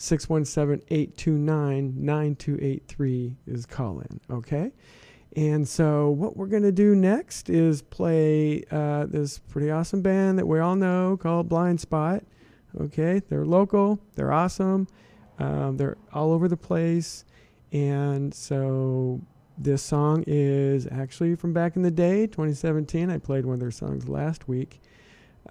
617 0.00 0.82
829 0.90 1.94
9283 1.96 3.36
is 3.46 3.66
call 3.66 4.00
in. 4.00 4.20
Okay. 4.30 4.72
And 5.36 5.68
so, 5.68 6.08
what 6.10 6.36
we're 6.36 6.46
going 6.46 6.62
to 6.62 6.72
do 6.72 6.94
next 6.96 7.50
is 7.50 7.82
play 7.82 8.64
uh, 8.70 9.06
this 9.06 9.38
pretty 9.38 9.70
awesome 9.70 10.00
band 10.00 10.38
that 10.38 10.46
we 10.46 10.58
all 10.58 10.74
know 10.74 11.18
called 11.20 11.48
Blindspot. 11.48 12.22
Okay, 12.80 13.20
they're 13.28 13.44
local, 13.44 14.00
they're 14.14 14.32
awesome, 14.32 14.88
um, 15.38 15.76
they're 15.76 15.98
all 16.12 16.32
over 16.32 16.48
the 16.48 16.56
place. 16.56 17.24
And 17.70 18.34
so, 18.34 19.20
this 19.58 19.82
song 19.82 20.24
is 20.26 20.88
actually 20.90 21.34
from 21.34 21.52
back 21.52 21.76
in 21.76 21.82
the 21.82 21.90
day, 21.90 22.26
2017. 22.26 23.10
I 23.10 23.18
played 23.18 23.44
one 23.44 23.54
of 23.54 23.60
their 23.60 23.70
songs 23.70 24.08
last 24.08 24.48
week 24.48 24.80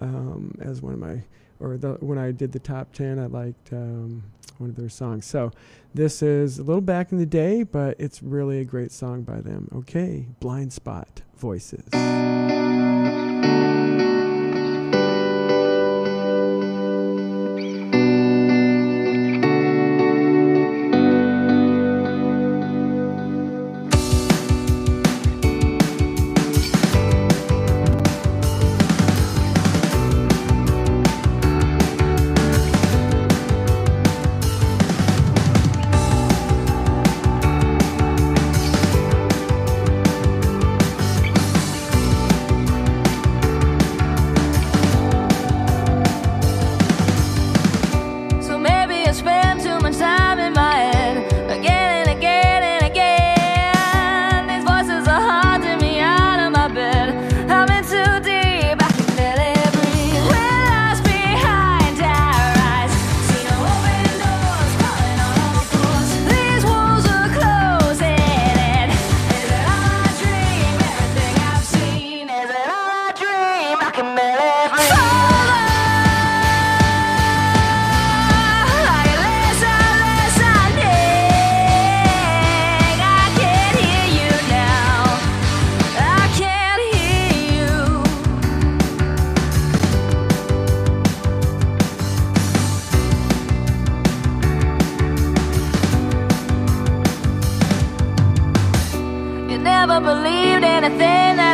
um, 0.00 0.54
as 0.60 0.82
one 0.82 0.94
of 0.94 0.98
my, 0.98 1.22
or 1.60 1.78
the, 1.78 1.92
when 2.00 2.18
I 2.18 2.32
did 2.32 2.52
the 2.52 2.58
top 2.58 2.92
10, 2.92 3.18
I 3.18 3.26
liked 3.26 3.72
um, 3.72 4.24
one 4.60 4.70
of 4.70 4.76
their 4.76 4.88
songs. 4.88 5.26
So 5.26 5.50
this 5.94 6.22
is 6.22 6.58
a 6.58 6.62
little 6.62 6.82
back 6.82 7.12
in 7.12 7.18
the 7.18 7.26
day, 7.26 7.62
but 7.62 7.96
it's 7.98 8.22
really 8.22 8.60
a 8.60 8.64
great 8.64 8.92
song 8.92 9.22
by 9.22 9.40
them. 9.40 9.68
Okay, 9.74 10.26
Blindspot 10.40 11.22
Voices. 11.36 12.89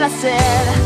placer. 0.09 0.86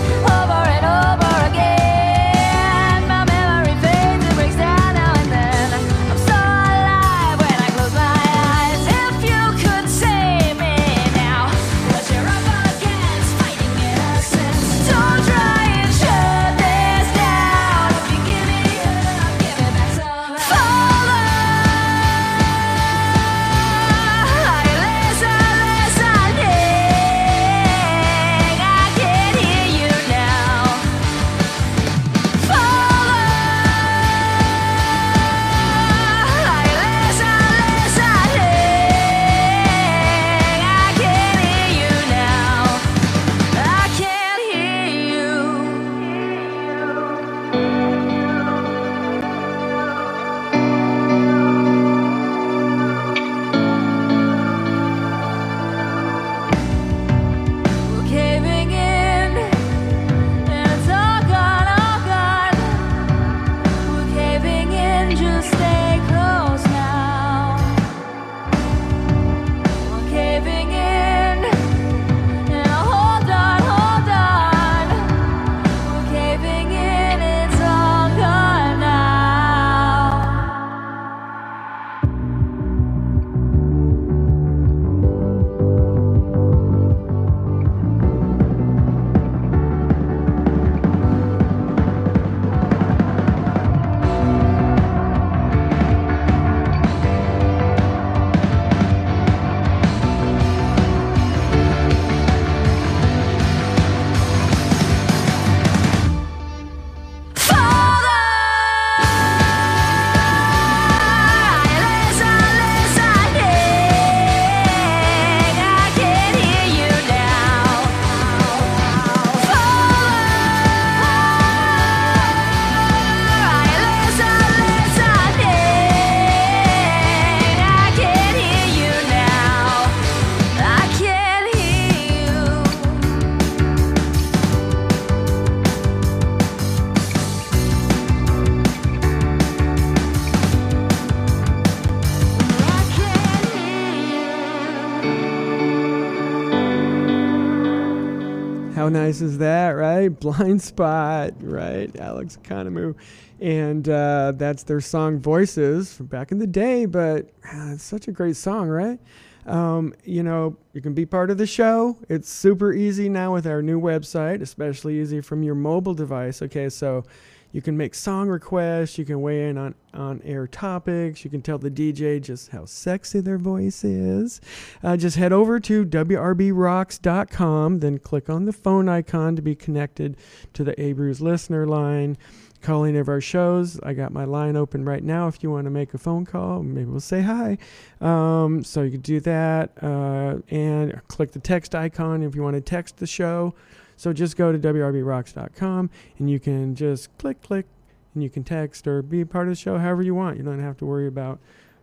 Right? 150.09 150.21
Blindspot, 150.21 151.35
right? 151.41 151.95
Alex 151.99 152.39
Economou. 152.43 152.95
And 153.41 153.89
uh, 153.89 154.33
that's 154.37 154.63
their 154.63 154.81
song 154.81 155.19
Voices 155.19 155.95
from 155.95 156.07
back 156.07 156.31
in 156.31 156.39
the 156.39 156.47
day, 156.47 156.85
but 156.85 157.31
ah, 157.47 157.73
it's 157.73 157.83
such 157.83 158.09
a 158.09 158.13
great 158.13 158.37
song, 158.37 158.69
right? 158.69 158.99
Um, 159.47 159.95
you 160.05 160.23
know, 160.23 160.57
you 160.75 160.83
can 160.83 160.93
be 160.93 161.07
part 161.07 161.31
of 161.31 161.39
the 161.39 161.47
show. 161.47 161.97
It's 162.09 162.29
super 162.29 162.73
easy 162.73 163.09
now 163.09 163.33
with 163.33 163.47
our 163.47 163.63
new 163.63 163.81
website, 163.81 164.43
especially 164.43 165.01
easy 165.01 165.23
from 165.23 165.43
your 165.43 165.55
mobile 165.55 165.95
device. 165.95 166.43
Okay, 166.43 166.69
so 166.69 167.05
You 167.53 167.61
can 167.61 167.77
make 167.77 167.95
song 167.95 168.29
requests. 168.29 168.97
You 168.99 169.05
can 169.05 169.21
weigh 169.23 169.49
in 169.49 169.59
on 169.59 169.75
on 169.93 170.23
air 170.25 170.47
topics. 170.47 171.25
You 171.25 171.31
can 171.31 171.43
tell 171.43 171.59
the 171.59 171.71
DJ 171.71 172.23
just 172.23 172.51
how 172.51 172.65
sexy 172.65 173.21
their 173.21 173.39
voice 173.39 173.83
is. 173.85 174.41
Uh, 174.83 174.97
just 174.97 175.17
head 175.17 175.33
over 175.33 175.59
to 175.61 175.85
wrbrocks.com, 175.85 177.81
then 177.81 177.99
click 177.99 178.31
on 178.31 178.45
the 178.45 178.53
phone 178.53 178.89
icon 178.89 179.35
to 179.37 179.43
be 179.43 179.57
connected 179.57 180.17
to 180.53 180.63
the 180.65 180.73
Abrews 180.81 181.21
listener 181.21 181.67
line. 181.67 182.17
Calling 182.63 182.95
of 182.99 183.09
our 183.09 183.23
shows. 183.23 183.81
I 183.83 183.95
got 183.95 184.13
my 184.13 184.25
line 184.25 184.55
open 184.55 184.85
right 184.85 185.03
now. 185.03 185.29
If 185.29 185.43
you 185.43 185.51
want 185.51 185.65
to 185.65 185.71
make 185.71 185.95
a 185.95 185.99
phone 185.99 186.27
call, 186.27 186.63
maybe 186.63 186.85
we'll 186.85 187.01
say 187.01 187.23
hi. 187.23 187.57
Um, 188.03 188.63
so 188.63 188.83
you 188.83 188.91
can 188.91 189.01
do 189.01 189.19
that 189.21 189.83
uh, 189.83 190.41
and 190.51 191.01
click 191.09 191.33
the 191.33 191.39
text 191.39 191.75
icon 191.75 192.23
if 192.23 192.35
you 192.35 192.43
want 192.43 192.57
to 192.57 192.61
text 192.61 192.99
the 192.99 193.07
show. 193.07 193.55
So 194.01 194.15
just 194.15 194.35
go 194.35 194.51
to 194.51 194.59
wrbrocks.com 194.59 195.91
and 196.19 196.31
you 196.31 196.41
can 196.41 196.75
just 196.75 197.15
click, 197.19 197.43
click, 197.43 197.67
and 198.15 198.23
you 198.23 198.31
can 198.31 198.45
text 198.45 198.87
or 198.87 199.03
be 199.03 199.27
part 199.27 199.47
of 199.47 199.53
the 199.53 199.61
show 199.61 199.77
however 199.77 200.01
you 200.01 200.15
want. 200.15 200.39
You 200.39 200.43
don't 200.43 200.59
have 200.59 200.79
to 200.79 200.87
worry 200.87 201.07
about 201.07 201.39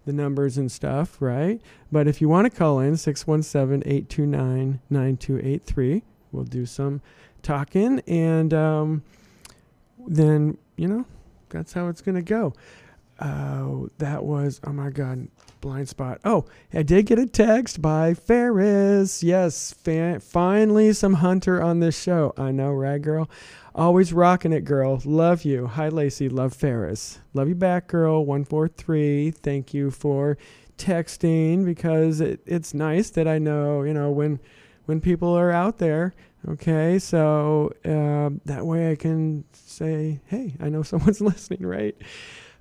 the 0.05 0.13
numbers 0.13 0.57
and 0.57 0.71
stuff, 0.71 1.21
right? 1.21 1.61
But 1.91 2.07
if 2.07 2.19
you 2.19 2.27
want 2.27 2.51
to 2.51 2.57
call 2.57 2.79
in, 2.79 2.97
617 2.97 3.83
829 3.85 4.79
9283, 4.89 6.01
we'll 6.31 6.43
do 6.43 6.65
some 6.65 7.01
talking 7.43 7.99
and 8.07 8.51
um, 8.51 9.03
then, 10.07 10.57
you 10.75 10.87
know, 10.87 11.05
that's 11.49 11.73
how 11.73 11.87
it's 11.87 12.01
going 12.01 12.15
to 12.15 12.23
go. 12.23 12.51
Uh, 13.19 13.87
that 13.97 14.23
was, 14.23 14.61
oh 14.65 14.71
my 14.71 14.89
God, 14.89 15.27
Blindspot. 15.61 16.19
Oh, 16.23 16.45
I 16.73 16.83
did 16.83 17.07
get 17.07 17.19
a 17.19 17.25
text 17.25 17.81
by 17.81 18.13
Ferris. 18.13 19.23
Yes, 19.23 19.73
finally 20.21 20.93
some 20.93 21.15
Hunter 21.15 21.61
on 21.61 21.79
this 21.79 21.99
show. 21.99 22.33
I 22.37 22.51
know, 22.51 22.71
right, 22.71 23.01
girl? 23.01 23.29
Always 23.73 24.13
rocking 24.13 24.53
it, 24.53 24.65
girl. 24.65 25.01
Love 25.05 25.45
you. 25.45 25.67
Hi, 25.67 25.89
Lacy. 25.89 26.29
Love 26.29 26.53
Ferris. 26.53 27.19
Love 27.33 27.47
you 27.47 27.55
back, 27.55 27.87
girl. 27.87 28.25
143. 28.25 29.31
Thank 29.31 29.73
you 29.73 29.91
for 29.91 30.37
texting 30.77 31.65
because 31.65 32.21
it, 32.21 32.41
it's 32.45 32.73
nice 32.73 33.09
that 33.11 33.27
I 33.27 33.37
know, 33.37 33.83
you 33.83 33.93
know, 33.93 34.11
when 34.11 34.39
when 34.85 35.01
people 35.01 35.29
are 35.29 35.51
out 35.51 35.77
there. 35.77 36.13
Okay, 36.47 36.97
so 36.97 37.73
uh, 37.83 38.29
that 38.45 38.65
way 38.65 38.91
I 38.91 38.95
can 38.95 39.43
say, 39.51 40.21
hey, 40.25 40.55
I 40.59 40.69
know 40.69 40.81
someone's 40.83 41.21
listening, 41.21 41.65
right? 41.65 41.95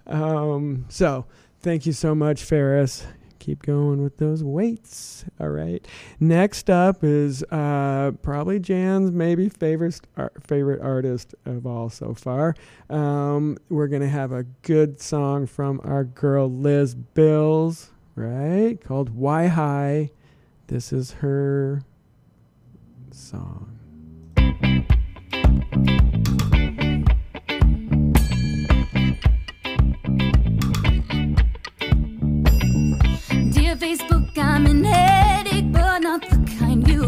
Um, 0.06 0.86
so 0.88 1.26
thank 1.60 1.86
you 1.86 1.92
so 1.92 2.14
much, 2.14 2.42
Ferris. 2.42 3.06
Keep 3.38 3.62
going 3.62 4.02
with 4.02 4.16
those 4.16 4.42
weights. 4.42 5.24
All 5.38 5.50
right. 5.50 5.86
Next 6.18 6.68
up 6.68 7.04
is 7.04 7.44
uh, 7.44 8.12
probably 8.22 8.58
Jan's 8.58 9.12
maybe 9.12 9.48
favorite 9.48 10.00
favorite 10.40 10.80
artist 10.82 11.34
of 11.44 11.64
all 11.64 11.88
so 11.88 12.12
far. 12.12 12.56
Um, 12.90 13.56
we're 13.68 13.86
gonna 13.86 14.08
have 14.08 14.32
a 14.32 14.42
good 14.62 15.00
song 15.00 15.46
from 15.46 15.80
our 15.84 16.02
girl 16.02 16.50
Liz 16.50 16.96
Bills, 16.96 17.92
right? 18.16 18.80
Called 18.82 19.10
"Why 19.10 19.46
High." 19.46 20.10
This 20.66 20.92
is 20.92 21.12
her 21.12 21.82
song. 23.12 23.75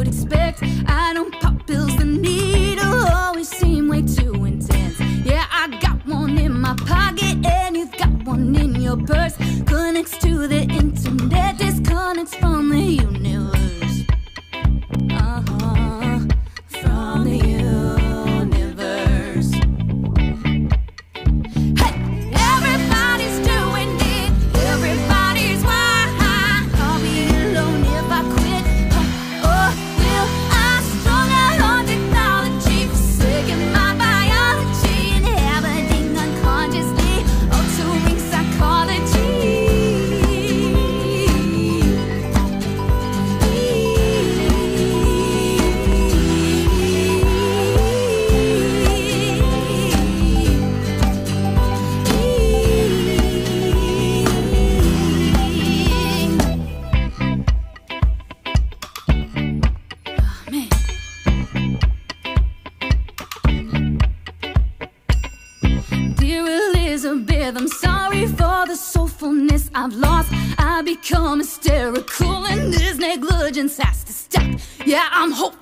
Expect. 0.09 0.63
I 0.87 1.13
don't 1.13 1.33
pop 1.41 1.67
pills, 1.67 1.95
the 1.97 2.05
needle 2.05 3.07
always 3.15 3.49
seem 3.49 3.89
way 3.89 4.03
too 4.03 4.45
intense. 4.45 4.99
Yeah, 5.25 5.45
I 5.51 5.69
got 5.81 5.99
one 6.07 6.39
in 6.39 6.59
my 6.61 6.75
pocket, 6.75 7.45
and 7.47 7.77
you've 7.77 7.93
got 7.93 8.13
one 8.25 8.57
in 8.57 8.81
your 8.81 8.97
purse. 8.97 9.37
Connects 9.67 10.17
to 10.19 10.49
the 10.49 10.63
internet, 10.63 11.59
disconnects 11.59 12.35
from 12.35 12.71
the 12.71 12.81
universe. 12.81 13.58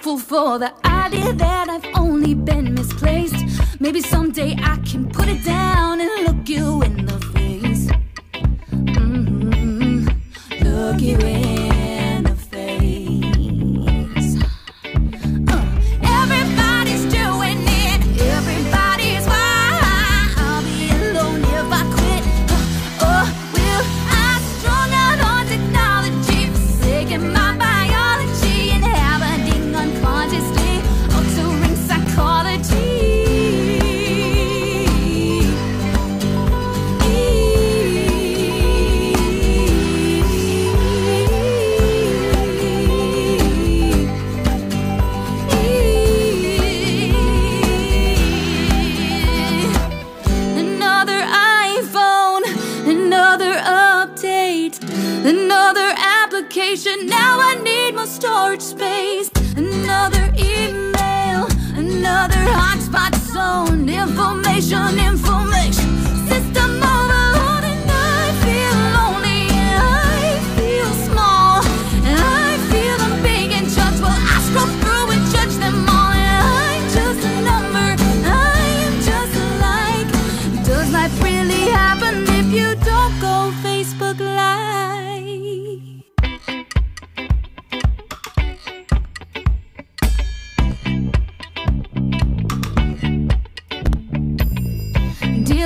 I'm 0.06 0.18
for 0.18 0.58
the 0.58 0.72
idea 0.86 1.32
that 1.32 1.68
I've 1.68 1.84
only 1.96 2.32
been 2.32 2.74
misplaced. 2.74 3.80
Maybe 3.80 4.00
someday 4.00 4.54
I 4.56 4.76
can 4.84 5.10
put 5.10 5.26
it 5.26 5.44
down 5.44 5.65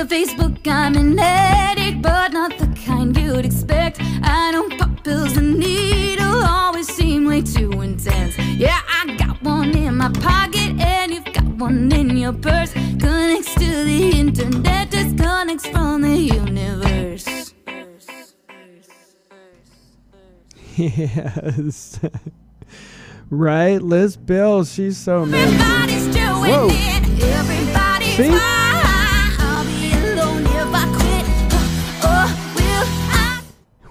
Dear 0.01 0.25
Facebook, 0.25 0.67
I'm 0.67 0.95
an 0.95 1.19
addict, 1.19 2.01
but 2.01 2.33
not 2.33 2.57
the 2.57 2.65
kind 2.85 3.15
you'd 3.15 3.45
expect. 3.45 3.99
I 4.23 4.51
don't 4.51 4.75
pop 4.79 5.03
pills, 5.03 5.35
the 5.35 5.41
needle 5.41 6.43
always 6.43 6.87
seem 6.87 7.25
way 7.25 7.43
too 7.43 7.69
intense. 7.83 8.35
Yeah, 8.57 8.81
I 8.87 9.15
got 9.15 9.43
one 9.43 9.77
in 9.77 9.97
my 9.97 10.09
pocket, 10.09 10.79
and 10.79 11.11
you've 11.11 11.31
got 11.31 11.45
one 11.45 11.91
in 11.91 12.17
your 12.17 12.33
purse. 12.33 12.73
Connects 12.73 13.53
to 13.53 13.83
the 13.83 14.11
internet 14.15 14.89
disconnects 14.89 15.67
from 15.67 16.01
the 16.01 16.17
universe. 16.17 17.53
Yes. 20.77 21.99
right, 23.29 23.79
Liz 23.79 24.17
Bill, 24.17 24.63
she's 24.63 24.97
so 24.97 25.23
amazing. 25.23 25.59
Everybody's 25.59 26.07
doing 26.07 26.49
Whoa. 26.49 26.67
it. 26.71 27.23
Everybody's 27.23 28.15
See? 28.15 28.60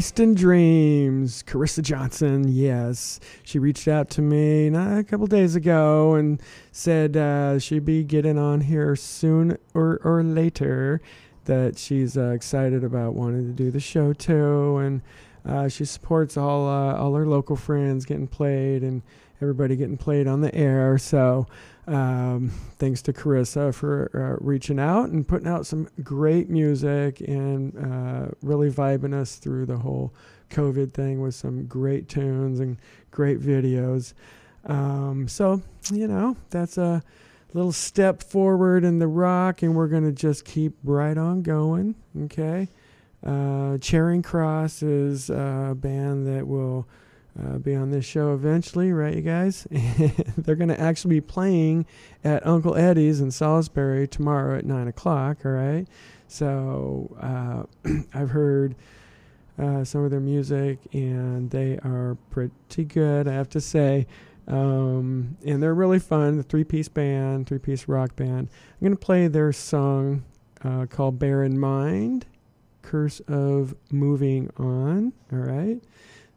Wasting 0.00 0.34
Dreams, 0.34 1.42
Carissa 1.42 1.82
Johnson. 1.82 2.46
Yes, 2.48 3.20
she 3.42 3.58
reached 3.58 3.86
out 3.86 4.08
to 4.12 4.22
me 4.22 4.68
a 4.68 5.04
couple 5.04 5.26
days 5.26 5.56
ago 5.56 6.14
and 6.14 6.40
said 6.72 7.18
uh, 7.18 7.58
she'd 7.58 7.84
be 7.84 8.02
getting 8.02 8.38
on 8.38 8.62
here 8.62 8.96
soon 8.96 9.58
or 9.74 10.00
or 10.02 10.22
later. 10.22 11.02
That 11.44 11.76
she's 11.76 12.16
uh, 12.16 12.30
excited 12.30 12.82
about 12.82 13.12
wanting 13.12 13.46
to 13.48 13.52
do 13.52 13.70
the 13.70 13.78
show 13.78 14.14
too, 14.14 14.78
and 14.78 15.02
uh, 15.44 15.68
she 15.68 15.84
supports 15.84 16.38
all 16.38 16.66
uh, 16.66 16.94
all 16.94 17.12
her 17.12 17.26
local 17.26 17.56
friends 17.56 18.06
getting 18.06 18.26
played 18.26 18.82
and 18.82 19.02
everybody 19.42 19.76
getting 19.76 19.98
played 19.98 20.26
on 20.26 20.40
the 20.40 20.54
air. 20.54 20.96
So 20.96 21.46
um, 21.86 22.50
thanks 22.78 23.02
to 23.02 23.12
Carissa 23.12 23.74
for 23.74 24.10
uh, 24.14 24.44
reaching 24.44 24.78
out 24.78 25.10
and 25.10 25.26
putting 25.26 25.48
out 25.48 25.66
some 25.66 25.88
great 26.02 26.48
music 26.48 27.20
and 27.20 27.76
uh, 27.76 28.28
really 28.42 28.70
vibing 28.70 29.14
us 29.14 29.36
through 29.36 29.66
the 29.66 29.78
whole 29.78 30.12
COVID 30.50 30.92
thing 30.92 31.20
with 31.20 31.34
some 31.34 31.66
great 31.66 32.08
tunes 32.08 32.60
and 32.60 32.76
great 33.10 33.40
videos. 33.40 34.14
Um, 34.66 35.26
so, 35.28 35.62
you 35.90 36.06
know, 36.06 36.36
that's 36.50 36.76
a 36.76 37.02
little 37.54 37.72
step 37.72 38.22
forward 38.22 38.84
in 38.84 38.98
the 38.98 39.08
rock, 39.08 39.62
and 39.62 39.74
we're 39.74 39.88
going 39.88 40.04
to 40.04 40.12
just 40.12 40.44
keep 40.44 40.74
right 40.84 41.16
on 41.16 41.42
going. 41.42 41.94
Okay. 42.24 42.68
Uh, 43.24 43.78
Charing 43.78 44.22
Cross 44.22 44.82
is 44.82 45.30
a 45.30 45.74
band 45.78 46.26
that 46.26 46.46
will 46.46 46.88
uh, 47.42 47.58
be 47.58 47.74
on 47.74 47.90
this 47.90 48.04
show 48.04 48.34
eventually, 48.34 48.92
right, 48.92 49.14
you 49.14 49.22
guys? 49.22 49.66
They're 50.36 50.56
going 50.56 50.68
to 50.68 50.80
actually 50.80 51.16
be 51.16 51.20
playing 51.20 51.86
at 52.22 52.46
Uncle 52.46 52.76
Eddie's 52.76 53.20
in 53.20 53.30
Salisbury 53.30 54.06
tomorrow 54.06 54.58
at 54.58 54.64
9 54.64 54.88
o'clock, 54.88 55.38
all 55.44 55.52
right? 55.52 55.86
So 56.28 57.16
uh, 57.20 57.90
I've 58.14 58.30
heard 58.30 58.74
uh, 59.58 59.84
some 59.84 60.04
of 60.04 60.10
their 60.10 60.20
music, 60.20 60.78
and 60.92 61.50
they 61.50 61.78
are 61.78 62.16
pretty 62.30 62.84
good, 62.84 63.26
I 63.28 63.32
have 63.32 63.48
to 63.50 63.60
say. 63.60 64.06
Um, 64.46 65.36
and 65.46 65.62
they're 65.62 65.74
really 65.74 65.98
fun, 65.98 66.36
the 66.36 66.42
three 66.42 66.64
piece 66.64 66.88
band, 66.88 67.46
three 67.46 67.58
piece 67.58 67.88
rock 67.88 68.16
band. 68.16 68.48
I'm 68.48 68.80
going 68.80 68.92
to 68.92 68.96
play 68.96 69.28
their 69.28 69.52
song 69.52 70.24
uh, 70.64 70.86
called 70.86 71.18
Bear 71.18 71.44
in 71.44 71.58
Mind 71.58 72.26
Curse 72.82 73.20
of 73.20 73.74
Moving 73.90 74.50
On, 74.56 75.12
all 75.32 75.38
right? 75.38 75.80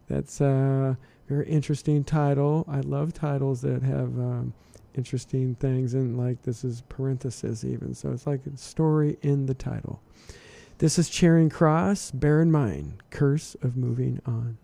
That's 0.08 0.42
a 0.42 0.98
very 1.28 1.48
interesting 1.48 2.04
title. 2.04 2.66
I 2.68 2.82
love 2.82 3.14
titles 3.14 3.62
that 3.62 3.84
have 3.84 4.18
um, 4.20 4.54
interesting 4.96 5.56
things, 5.56 5.94
and 5.94 6.18
like 6.18 6.44
this 6.44 6.64
is 6.64 6.82
parenthesis 6.90 7.64
even, 7.64 7.94
so 7.94 8.12
it's 8.12 8.28
like 8.28 8.42
a 8.46 8.58
story 8.58 9.18
in 9.22 9.46
the 9.46 9.54
title. 9.54 10.02
This 10.80 11.00
is 11.00 11.10
Charing 11.10 11.50
Cross. 11.50 12.12
Bear 12.12 12.42
in 12.42 12.52
mind, 12.52 13.02
curse 13.10 13.56
of 13.62 13.78
moving 13.78 14.22
on. 14.26 14.58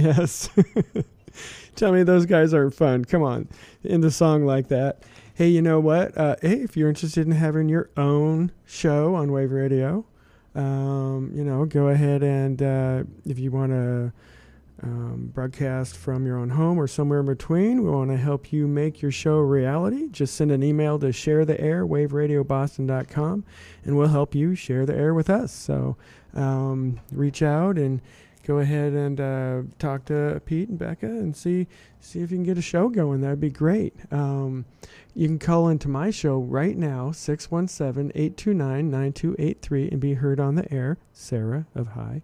Yes. 0.00 0.48
Tell 1.76 1.92
me 1.92 2.02
those 2.02 2.26
guys 2.26 2.54
aren't 2.54 2.74
fun. 2.74 3.04
Come 3.04 3.22
on. 3.22 3.48
In 3.84 4.00
the 4.00 4.10
song 4.10 4.44
like 4.44 4.68
that. 4.68 5.02
Hey, 5.34 5.48
you 5.48 5.62
know 5.62 5.80
what? 5.80 6.16
Uh, 6.16 6.36
hey, 6.42 6.60
if 6.60 6.76
you're 6.76 6.88
interested 6.88 7.26
in 7.26 7.32
having 7.32 7.68
your 7.68 7.90
own 7.96 8.52
show 8.66 9.14
on 9.14 9.32
Wave 9.32 9.52
Radio, 9.52 10.04
um, 10.54 11.30
you 11.34 11.44
know, 11.44 11.64
go 11.64 11.88
ahead 11.88 12.22
and 12.22 12.62
uh, 12.62 13.04
if 13.24 13.38
you 13.38 13.50
want 13.50 13.72
to 13.72 14.12
um, 14.82 15.30
broadcast 15.34 15.96
from 15.96 16.26
your 16.26 16.38
own 16.38 16.50
home 16.50 16.78
or 16.78 16.86
somewhere 16.86 17.20
in 17.20 17.26
between, 17.26 17.82
we 17.82 17.90
want 17.90 18.10
to 18.10 18.16
help 18.16 18.52
you 18.52 18.66
make 18.66 19.02
your 19.02 19.10
show 19.10 19.34
a 19.34 19.44
reality. 19.44 20.08
Just 20.08 20.34
send 20.34 20.50
an 20.50 20.62
email 20.62 20.98
to 20.98 21.12
share 21.12 21.44
the 21.44 21.60
air, 21.60 21.86
waveradioboston.com, 21.86 23.44
and 23.84 23.96
we'll 23.96 24.08
help 24.08 24.34
you 24.34 24.54
share 24.54 24.86
the 24.86 24.96
air 24.96 25.14
with 25.14 25.30
us. 25.30 25.52
So 25.52 25.96
um, 26.34 27.00
reach 27.12 27.42
out 27.42 27.76
and 27.76 28.00
go 28.50 28.58
ahead 28.58 28.92
and 28.94 29.20
uh, 29.20 29.62
talk 29.78 30.04
to 30.06 30.42
Pete 30.44 30.68
and 30.68 30.76
Becca 30.76 31.06
and 31.06 31.36
see 31.36 31.68
see 32.00 32.18
if 32.18 32.32
you 32.32 32.36
can 32.36 32.42
get 32.42 32.58
a 32.58 32.62
show 32.62 32.88
going. 32.88 33.20
That'd 33.20 33.38
be 33.38 33.48
great. 33.48 33.94
Um, 34.10 34.64
you 35.14 35.28
can 35.28 35.38
call 35.38 35.68
into 35.68 35.88
my 35.88 36.10
show 36.10 36.38
right 36.38 36.76
now, 36.76 37.10
617-829-9283 37.10 39.92
and 39.92 40.00
be 40.00 40.14
heard 40.14 40.40
on 40.40 40.56
the 40.56 40.72
air. 40.72 40.98
Sarah 41.12 41.68
of 41.76 41.86
High 41.88 42.22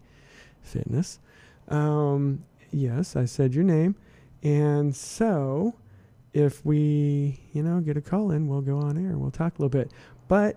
Fitness. 0.62 1.20
Um, 1.68 2.42
yes, 2.72 3.14
I 3.14 3.24
said 3.24 3.54
your 3.54 3.62
name. 3.62 3.94
And 4.42 4.96
so 4.96 5.76
if 6.32 6.66
we, 6.66 7.38
you 7.52 7.62
know, 7.62 7.78
get 7.78 7.96
a 7.96 8.00
call 8.00 8.32
in, 8.32 8.48
we'll 8.48 8.62
go 8.62 8.78
on 8.78 8.98
air 8.98 9.16
we'll 9.16 9.30
talk 9.30 9.60
a 9.60 9.62
little 9.62 9.68
bit. 9.68 9.92
But 10.26 10.56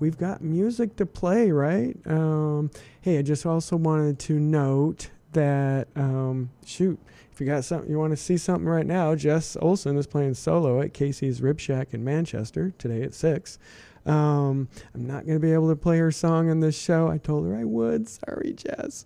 we've 0.00 0.18
got 0.18 0.42
music 0.42 0.96
to 0.96 1.06
play, 1.06 1.52
right? 1.52 1.96
Um, 2.06 2.70
hey, 3.02 3.18
I 3.18 3.22
just 3.22 3.46
also 3.46 3.76
wanted 3.76 4.18
to 4.20 4.40
note 4.40 5.10
that, 5.32 5.86
um, 5.94 6.50
shoot, 6.64 6.98
if 7.30 7.40
you 7.40 7.46
got 7.46 7.64
something, 7.64 7.90
you 7.90 7.98
want 7.98 8.10
to 8.12 8.16
see 8.16 8.36
something 8.36 8.66
right 8.66 8.86
now, 8.86 9.14
Jess 9.14 9.56
Olson 9.60 9.96
is 9.96 10.06
playing 10.06 10.34
solo 10.34 10.80
at 10.80 10.92
Casey's 10.92 11.40
Rib 11.40 11.60
Shack 11.60 11.94
in 11.94 12.02
Manchester 12.02 12.72
today 12.78 13.02
at 13.02 13.14
6. 13.14 13.58
Um, 14.06 14.68
I'm 14.94 15.06
not 15.06 15.26
going 15.26 15.36
to 15.36 15.46
be 15.46 15.52
able 15.52 15.68
to 15.68 15.76
play 15.76 15.98
her 15.98 16.10
song 16.10 16.50
on 16.50 16.60
this 16.60 16.78
show. 16.78 17.08
I 17.08 17.18
told 17.18 17.46
her 17.46 17.54
I 17.54 17.64
would. 17.64 18.08
Sorry, 18.08 18.54
Jess. 18.54 19.04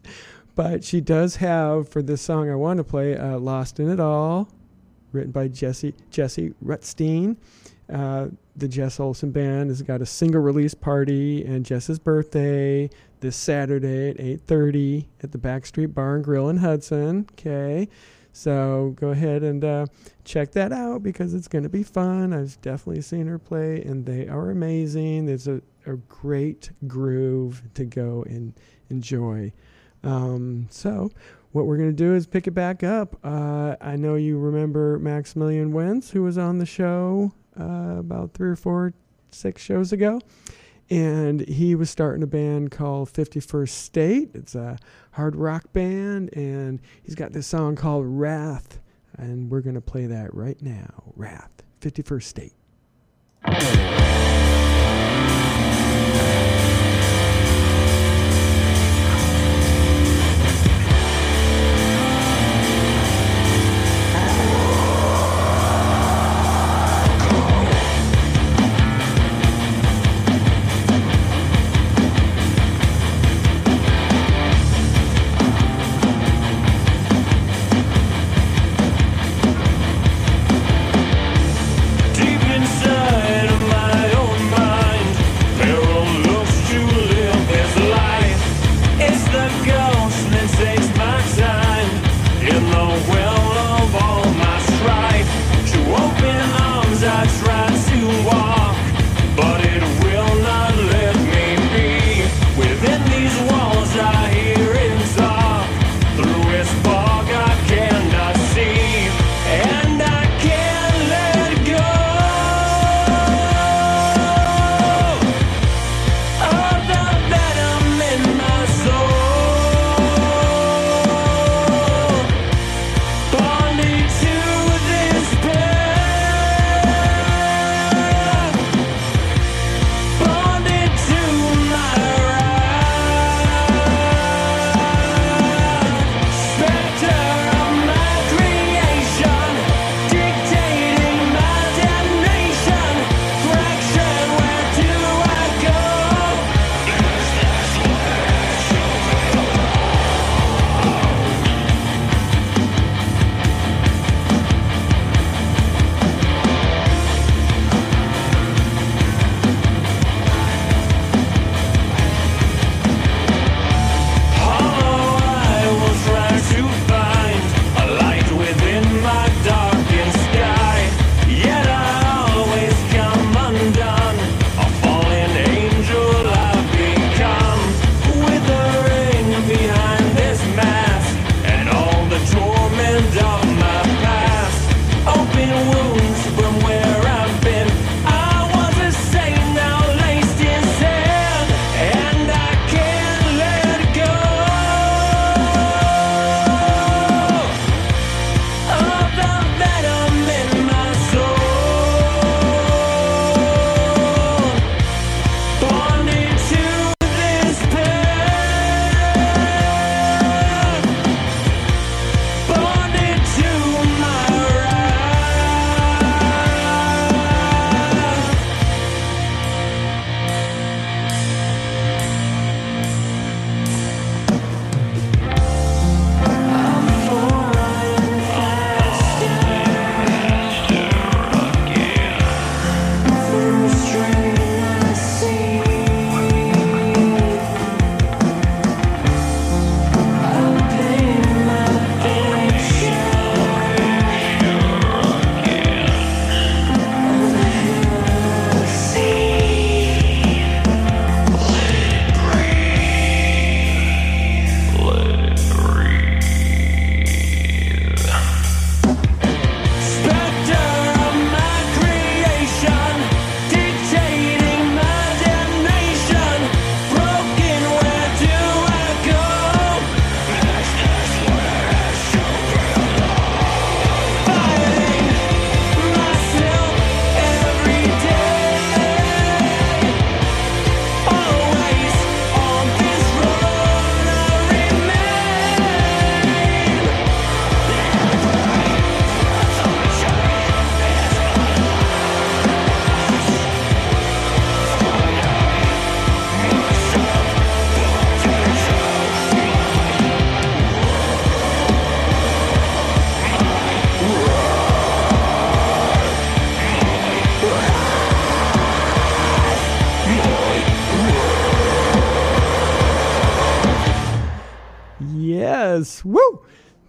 But 0.54 0.84
she 0.84 1.00
does 1.00 1.36
have, 1.36 1.88
for 1.88 2.00
this 2.00 2.22
song 2.22 2.48
I 2.48 2.54
want 2.54 2.78
to 2.78 2.84
play, 2.84 3.16
uh, 3.16 3.38
Lost 3.38 3.80
in 3.80 3.90
It 3.90 3.98
All, 3.98 4.48
written 5.12 5.32
by 5.32 5.48
Jesse, 5.48 5.94
Jesse 6.10 6.54
Rutstein. 6.64 7.36
Uh, 7.92 8.28
the 8.56 8.68
Jess 8.68 8.98
Olson 8.98 9.30
Band 9.30 9.68
has 9.70 9.82
got 9.82 10.00
a 10.00 10.06
single 10.06 10.40
release 10.40 10.74
party 10.74 11.44
and 11.44 11.66
Jess's 11.66 11.98
birthday 11.98 12.88
this 13.20 13.36
Saturday 13.36 14.10
at 14.10 14.16
8:30 14.18 15.06
at 15.22 15.32
the 15.32 15.38
Backstreet 15.38 15.92
Bar 15.92 16.16
and 16.16 16.24
Grill 16.24 16.48
in 16.48 16.58
Hudson. 16.58 17.26
Okay, 17.32 17.88
so 18.32 18.94
go 18.96 19.10
ahead 19.10 19.42
and 19.42 19.64
uh, 19.64 19.86
check 20.24 20.52
that 20.52 20.72
out 20.72 21.02
because 21.02 21.34
it's 21.34 21.48
going 21.48 21.64
to 21.64 21.68
be 21.68 21.82
fun. 21.82 22.32
I've 22.32 22.60
definitely 22.62 23.02
seen 23.02 23.26
her 23.26 23.38
play 23.38 23.82
and 23.82 24.06
they 24.06 24.28
are 24.28 24.50
amazing. 24.50 25.26
There's 25.26 25.48
a, 25.48 25.60
a 25.86 25.96
great 26.08 26.70
groove 26.86 27.62
to 27.74 27.84
go 27.84 28.24
and 28.28 28.54
enjoy. 28.88 29.52
Um, 30.02 30.68
so 30.70 31.10
what 31.54 31.66
we're 31.66 31.76
going 31.76 31.90
to 31.90 31.96
do 31.96 32.14
is 32.16 32.26
pick 32.26 32.48
it 32.48 32.50
back 32.50 32.82
up. 32.82 33.16
Uh, 33.22 33.76
I 33.80 33.94
know 33.94 34.16
you 34.16 34.38
remember 34.38 34.98
Maximilian 34.98 35.72
Wentz, 35.72 36.10
who 36.10 36.24
was 36.24 36.36
on 36.36 36.58
the 36.58 36.66
show 36.66 37.32
uh, 37.58 37.94
about 37.98 38.34
three 38.34 38.50
or 38.50 38.56
four, 38.56 38.92
six 39.30 39.62
shows 39.62 39.92
ago. 39.92 40.20
And 40.90 41.46
he 41.46 41.76
was 41.76 41.90
starting 41.90 42.24
a 42.24 42.26
band 42.26 42.72
called 42.72 43.08
51st 43.12 43.68
State. 43.68 44.30
It's 44.34 44.56
a 44.56 44.78
hard 45.12 45.36
rock 45.36 45.72
band. 45.72 46.36
And 46.36 46.80
he's 47.04 47.14
got 47.14 47.32
this 47.32 47.46
song 47.46 47.76
called 47.76 48.04
Wrath. 48.04 48.80
And 49.16 49.48
we're 49.48 49.60
going 49.60 49.76
to 49.76 49.80
play 49.80 50.06
that 50.06 50.34
right 50.34 50.60
now 50.60 51.04
Wrath, 51.14 51.52
51st 51.82 52.22
State. 52.24 54.03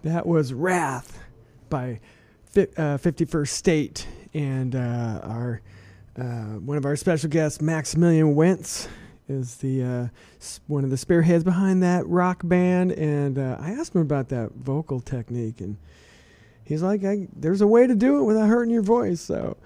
That 0.05 0.27
was 0.27 0.53
Wrath 0.53 1.17
by 1.67 1.99
fi- 2.45 2.67
uh, 2.77 2.99
51st 2.99 3.47
State 3.47 4.07
and 4.35 4.75
uh, 4.75 5.19
our 5.23 5.61
uh, 6.15 6.59
one 6.59 6.77
of 6.77 6.85
our 6.85 6.95
special 6.95 7.27
guests, 7.27 7.59
Maximilian 7.59 8.35
Wentz, 8.35 8.87
is 9.27 9.55
the 9.55 9.81
uh, 9.81 10.07
one 10.67 10.83
of 10.83 10.91
the 10.91 10.97
spearheads 10.97 11.43
behind 11.43 11.81
that 11.81 12.05
rock 12.05 12.41
band. 12.43 12.91
And 12.91 13.39
uh, 13.39 13.57
I 13.59 13.71
asked 13.71 13.95
him 13.95 14.01
about 14.01 14.29
that 14.29 14.51
vocal 14.51 14.99
technique, 14.99 15.59
and 15.59 15.75
he's 16.63 16.83
like, 16.83 17.01
"There's 17.35 17.61
a 17.61 17.67
way 17.67 17.87
to 17.87 17.95
do 17.95 18.19
it 18.19 18.25
without 18.25 18.47
hurting 18.47 18.71
your 18.71 18.83
voice." 18.83 19.21
So 19.21 19.57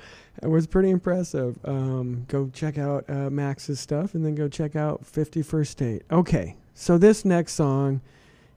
it 0.42 0.48
was 0.48 0.68
pretty 0.68 0.90
impressive. 0.90 1.60
Um, 1.66 2.24
go 2.30 2.50
check 2.54 2.78
out 2.78 3.04
uh, 3.10 3.30
Max's 3.30 3.82
stuff, 3.82 4.14
and 4.14 4.26
then 4.26 4.36
go 4.36 4.48
check 4.48 4.78
out 4.78 5.04
51st 5.04 5.68
State. 5.68 6.04
Okay, 6.10 6.56
so 6.74 6.98
this 6.98 7.26
next 7.26 7.56
song 7.56 8.00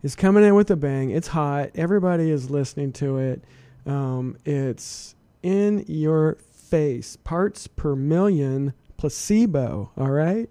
is 0.02 0.16
coming 0.16 0.44
in 0.44 0.54
with 0.54 0.70
a 0.70 0.76
bang. 0.76 1.10
It's 1.10 1.28
hot. 1.28 1.70
Everybody 1.74 2.30
is 2.30 2.50
listening 2.50 2.92
to 2.94 3.18
it. 3.18 3.44
Um, 3.86 4.36
it's 4.44 5.14
in 5.42 5.84
your 5.88 6.36
face. 6.50 7.16
Parts 7.16 7.66
per 7.66 7.94
Million 7.94 8.74
placebo. 8.96 9.90
All 9.96 10.10
right. 10.10 10.48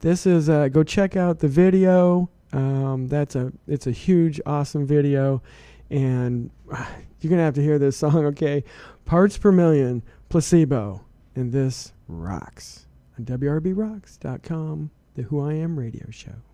This 0.00 0.26
is 0.26 0.48
uh, 0.48 0.68
go 0.68 0.84
check 0.84 1.16
out 1.16 1.40
the 1.40 1.48
video. 1.48 2.30
Um, 2.52 3.08
that's 3.08 3.34
a 3.34 3.52
it's 3.66 3.86
a 3.86 3.90
huge 3.90 4.40
awesome 4.46 4.86
video, 4.86 5.42
and 5.90 6.50
you're 7.20 7.30
gonna 7.30 7.42
have 7.42 7.54
to 7.54 7.62
hear 7.62 7.78
this 7.78 7.96
song. 7.98 8.24
Okay, 8.26 8.64
Parts 9.04 9.36
per 9.36 9.52
Million 9.52 10.02
placebo, 10.28 11.04
and 11.34 11.52
this 11.52 11.92
rocks 12.06 12.86
on 13.18 13.24
WRBRocks.com. 13.24 14.90
The 15.14 15.22
Who.iAm 15.24 15.76
Radio 15.76 16.06
Show. 16.10 16.47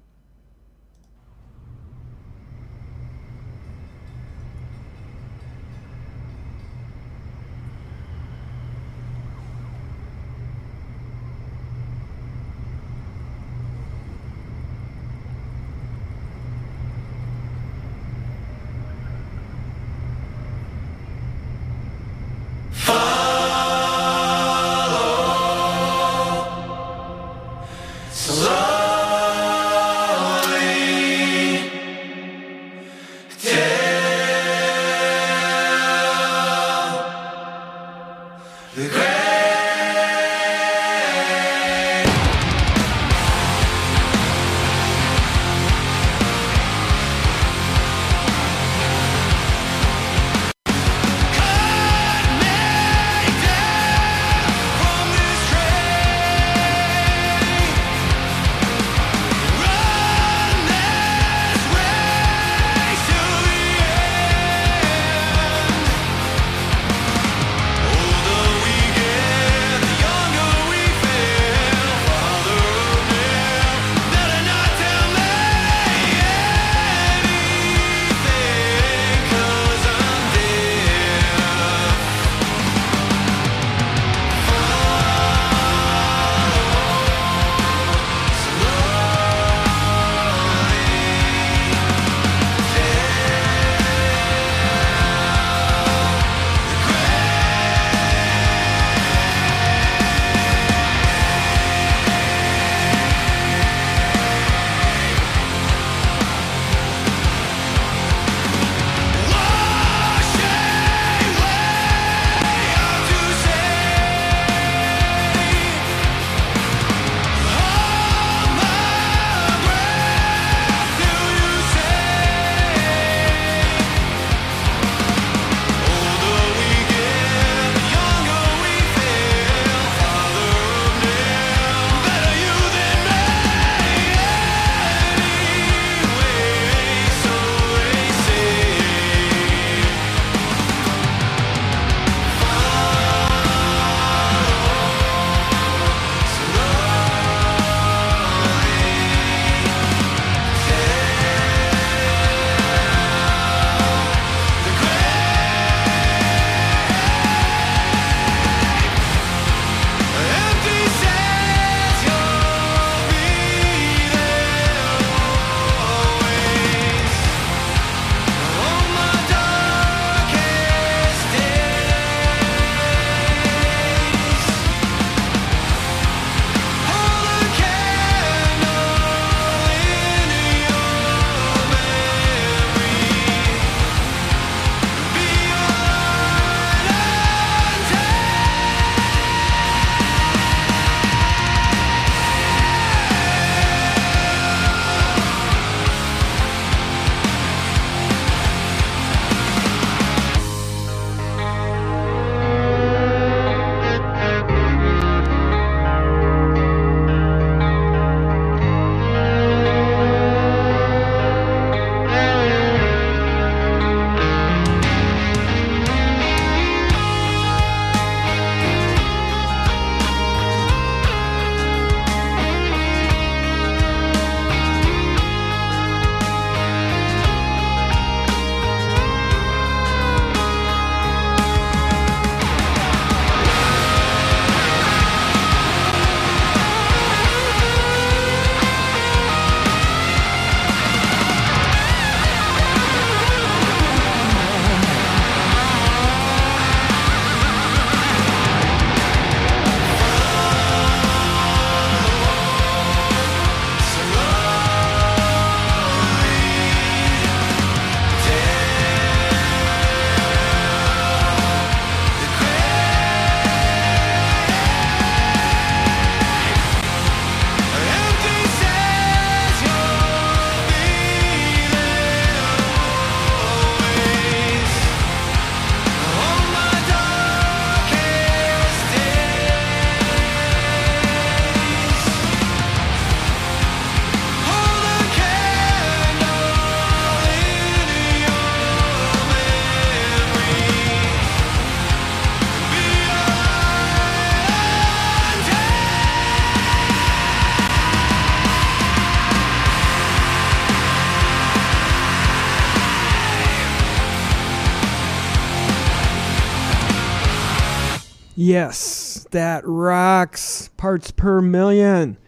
Yes, 308.55 309.27
that 309.33 309.67
rocks. 309.67 310.71
Parts 310.77 311.11
per 311.11 311.41
Million. 311.41 312.19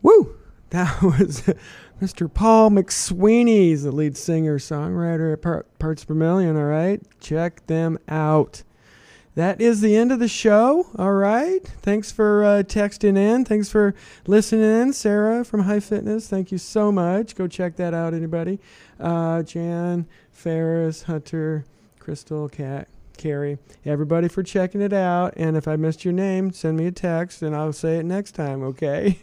Woo! 0.00 0.36
That 0.70 1.02
was 1.02 1.42
Mr. 2.00 2.32
Paul 2.32 2.70
McSweeney. 2.70 3.70
He's 3.70 3.82
the 3.82 3.90
lead 3.90 4.16
singer, 4.16 4.60
songwriter 4.60 5.32
at 5.32 5.42
Par- 5.42 5.66
Parts 5.80 6.04
per 6.04 6.14
Million. 6.14 6.56
All 6.56 6.62
right, 6.62 7.02
check 7.18 7.66
them 7.66 7.98
out. 8.08 8.62
That 9.34 9.60
is 9.60 9.80
the 9.80 9.96
end 9.96 10.12
of 10.12 10.20
the 10.20 10.28
show. 10.28 10.86
All 10.96 11.14
right. 11.14 11.66
Thanks 11.66 12.12
for 12.12 12.44
uh, 12.44 12.62
texting 12.62 13.18
in. 13.18 13.44
Thanks 13.44 13.68
for 13.68 13.96
listening 14.28 14.62
in, 14.62 14.92
Sarah 14.92 15.44
from 15.44 15.62
High 15.62 15.80
Fitness. 15.80 16.28
Thank 16.28 16.52
you 16.52 16.58
so 16.58 16.92
much. 16.92 17.34
Go 17.34 17.48
check 17.48 17.74
that 17.76 17.94
out, 17.94 18.14
anybody. 18.14 18.60
Uh, 19.00 19.42
Jan, 19.42 20.06
Ferris, 20.30 21.02
Hunter, 21.02 21.64
Crystal, 21.98 22.48
Cat, 22.48 22.86
Carrie, 23.22 23.56
everybody 23.84 24.26
for 24.26 24.42
checking 24.42 24.80
it 24.80 24.92
out. 24.92 25.34
And 25.36 25.56
if 25.56 25.68
I 25.68 25.76
missed 25.76 26.04
your 26.04 26.12
name, 26.12 26.50
send 26.50 26.76
me 26.76 26.86
a 26.86 26.90
text 26.90 27.40
and 27.40 27.54
I'll 27.54 27.72
say 27.72 27.98
it 27.98 28.04
next 28.04 28.32
time, 28.32 28.64
okay? 28.64 29.16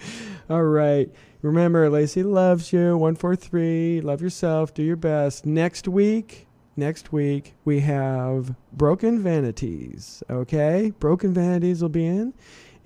All 0.48 0.62
right. 0.62 1.10
Remember, 1.42 1.90
Lacy 1.90 2.22
loves 2.22 2.72
you. 2.72 2.96
143. 2.96 4.00
Love 4.00 4.22
yourself. 4.22 4.72
Do 4.72 4.82
your 4.82 4.96
best. 4.96 5.44
Next 5.44 5.86
week, 5.86 6.46
next 6.74 7.12
week, 7.12 7.52
we 7.66 7.80
have 7.80 8.54
Broken 8.72 9.22
Vanities, 9.22 10.22
okay? 10.30 10.94
Broken 10.98 11.34
Vanities 11.34 11.82
will 11.82 11.90
be 11.90 12.06
in. 12.06 12.32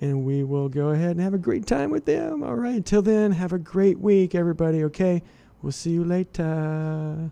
And 0.01 0.25
we 0.25 0.43
will 0.43 0.67
go 0.67 0.89
ahead 0.89 1.11
and 1.11 1.21
have 1.21 1.33
a 1.33 1.37
great 1.37 1.67
time 1.67 1.89
with 1.89 2.03
them. 2.03 2.43
All 2.43 2.55
right. 2.55 2.75
Until 2.75 3.01
then, 3.01 3.31
have 3.31 3.53
a 3.53 3.59
great 3.59 3.99
week, 3.99 4.35
everybody, 4.35 4.83
okay? 4.83 5.23
We'll 5.61 5.71
see 5.71 5.91
you 5.91 6.03
later. 6.03 7.31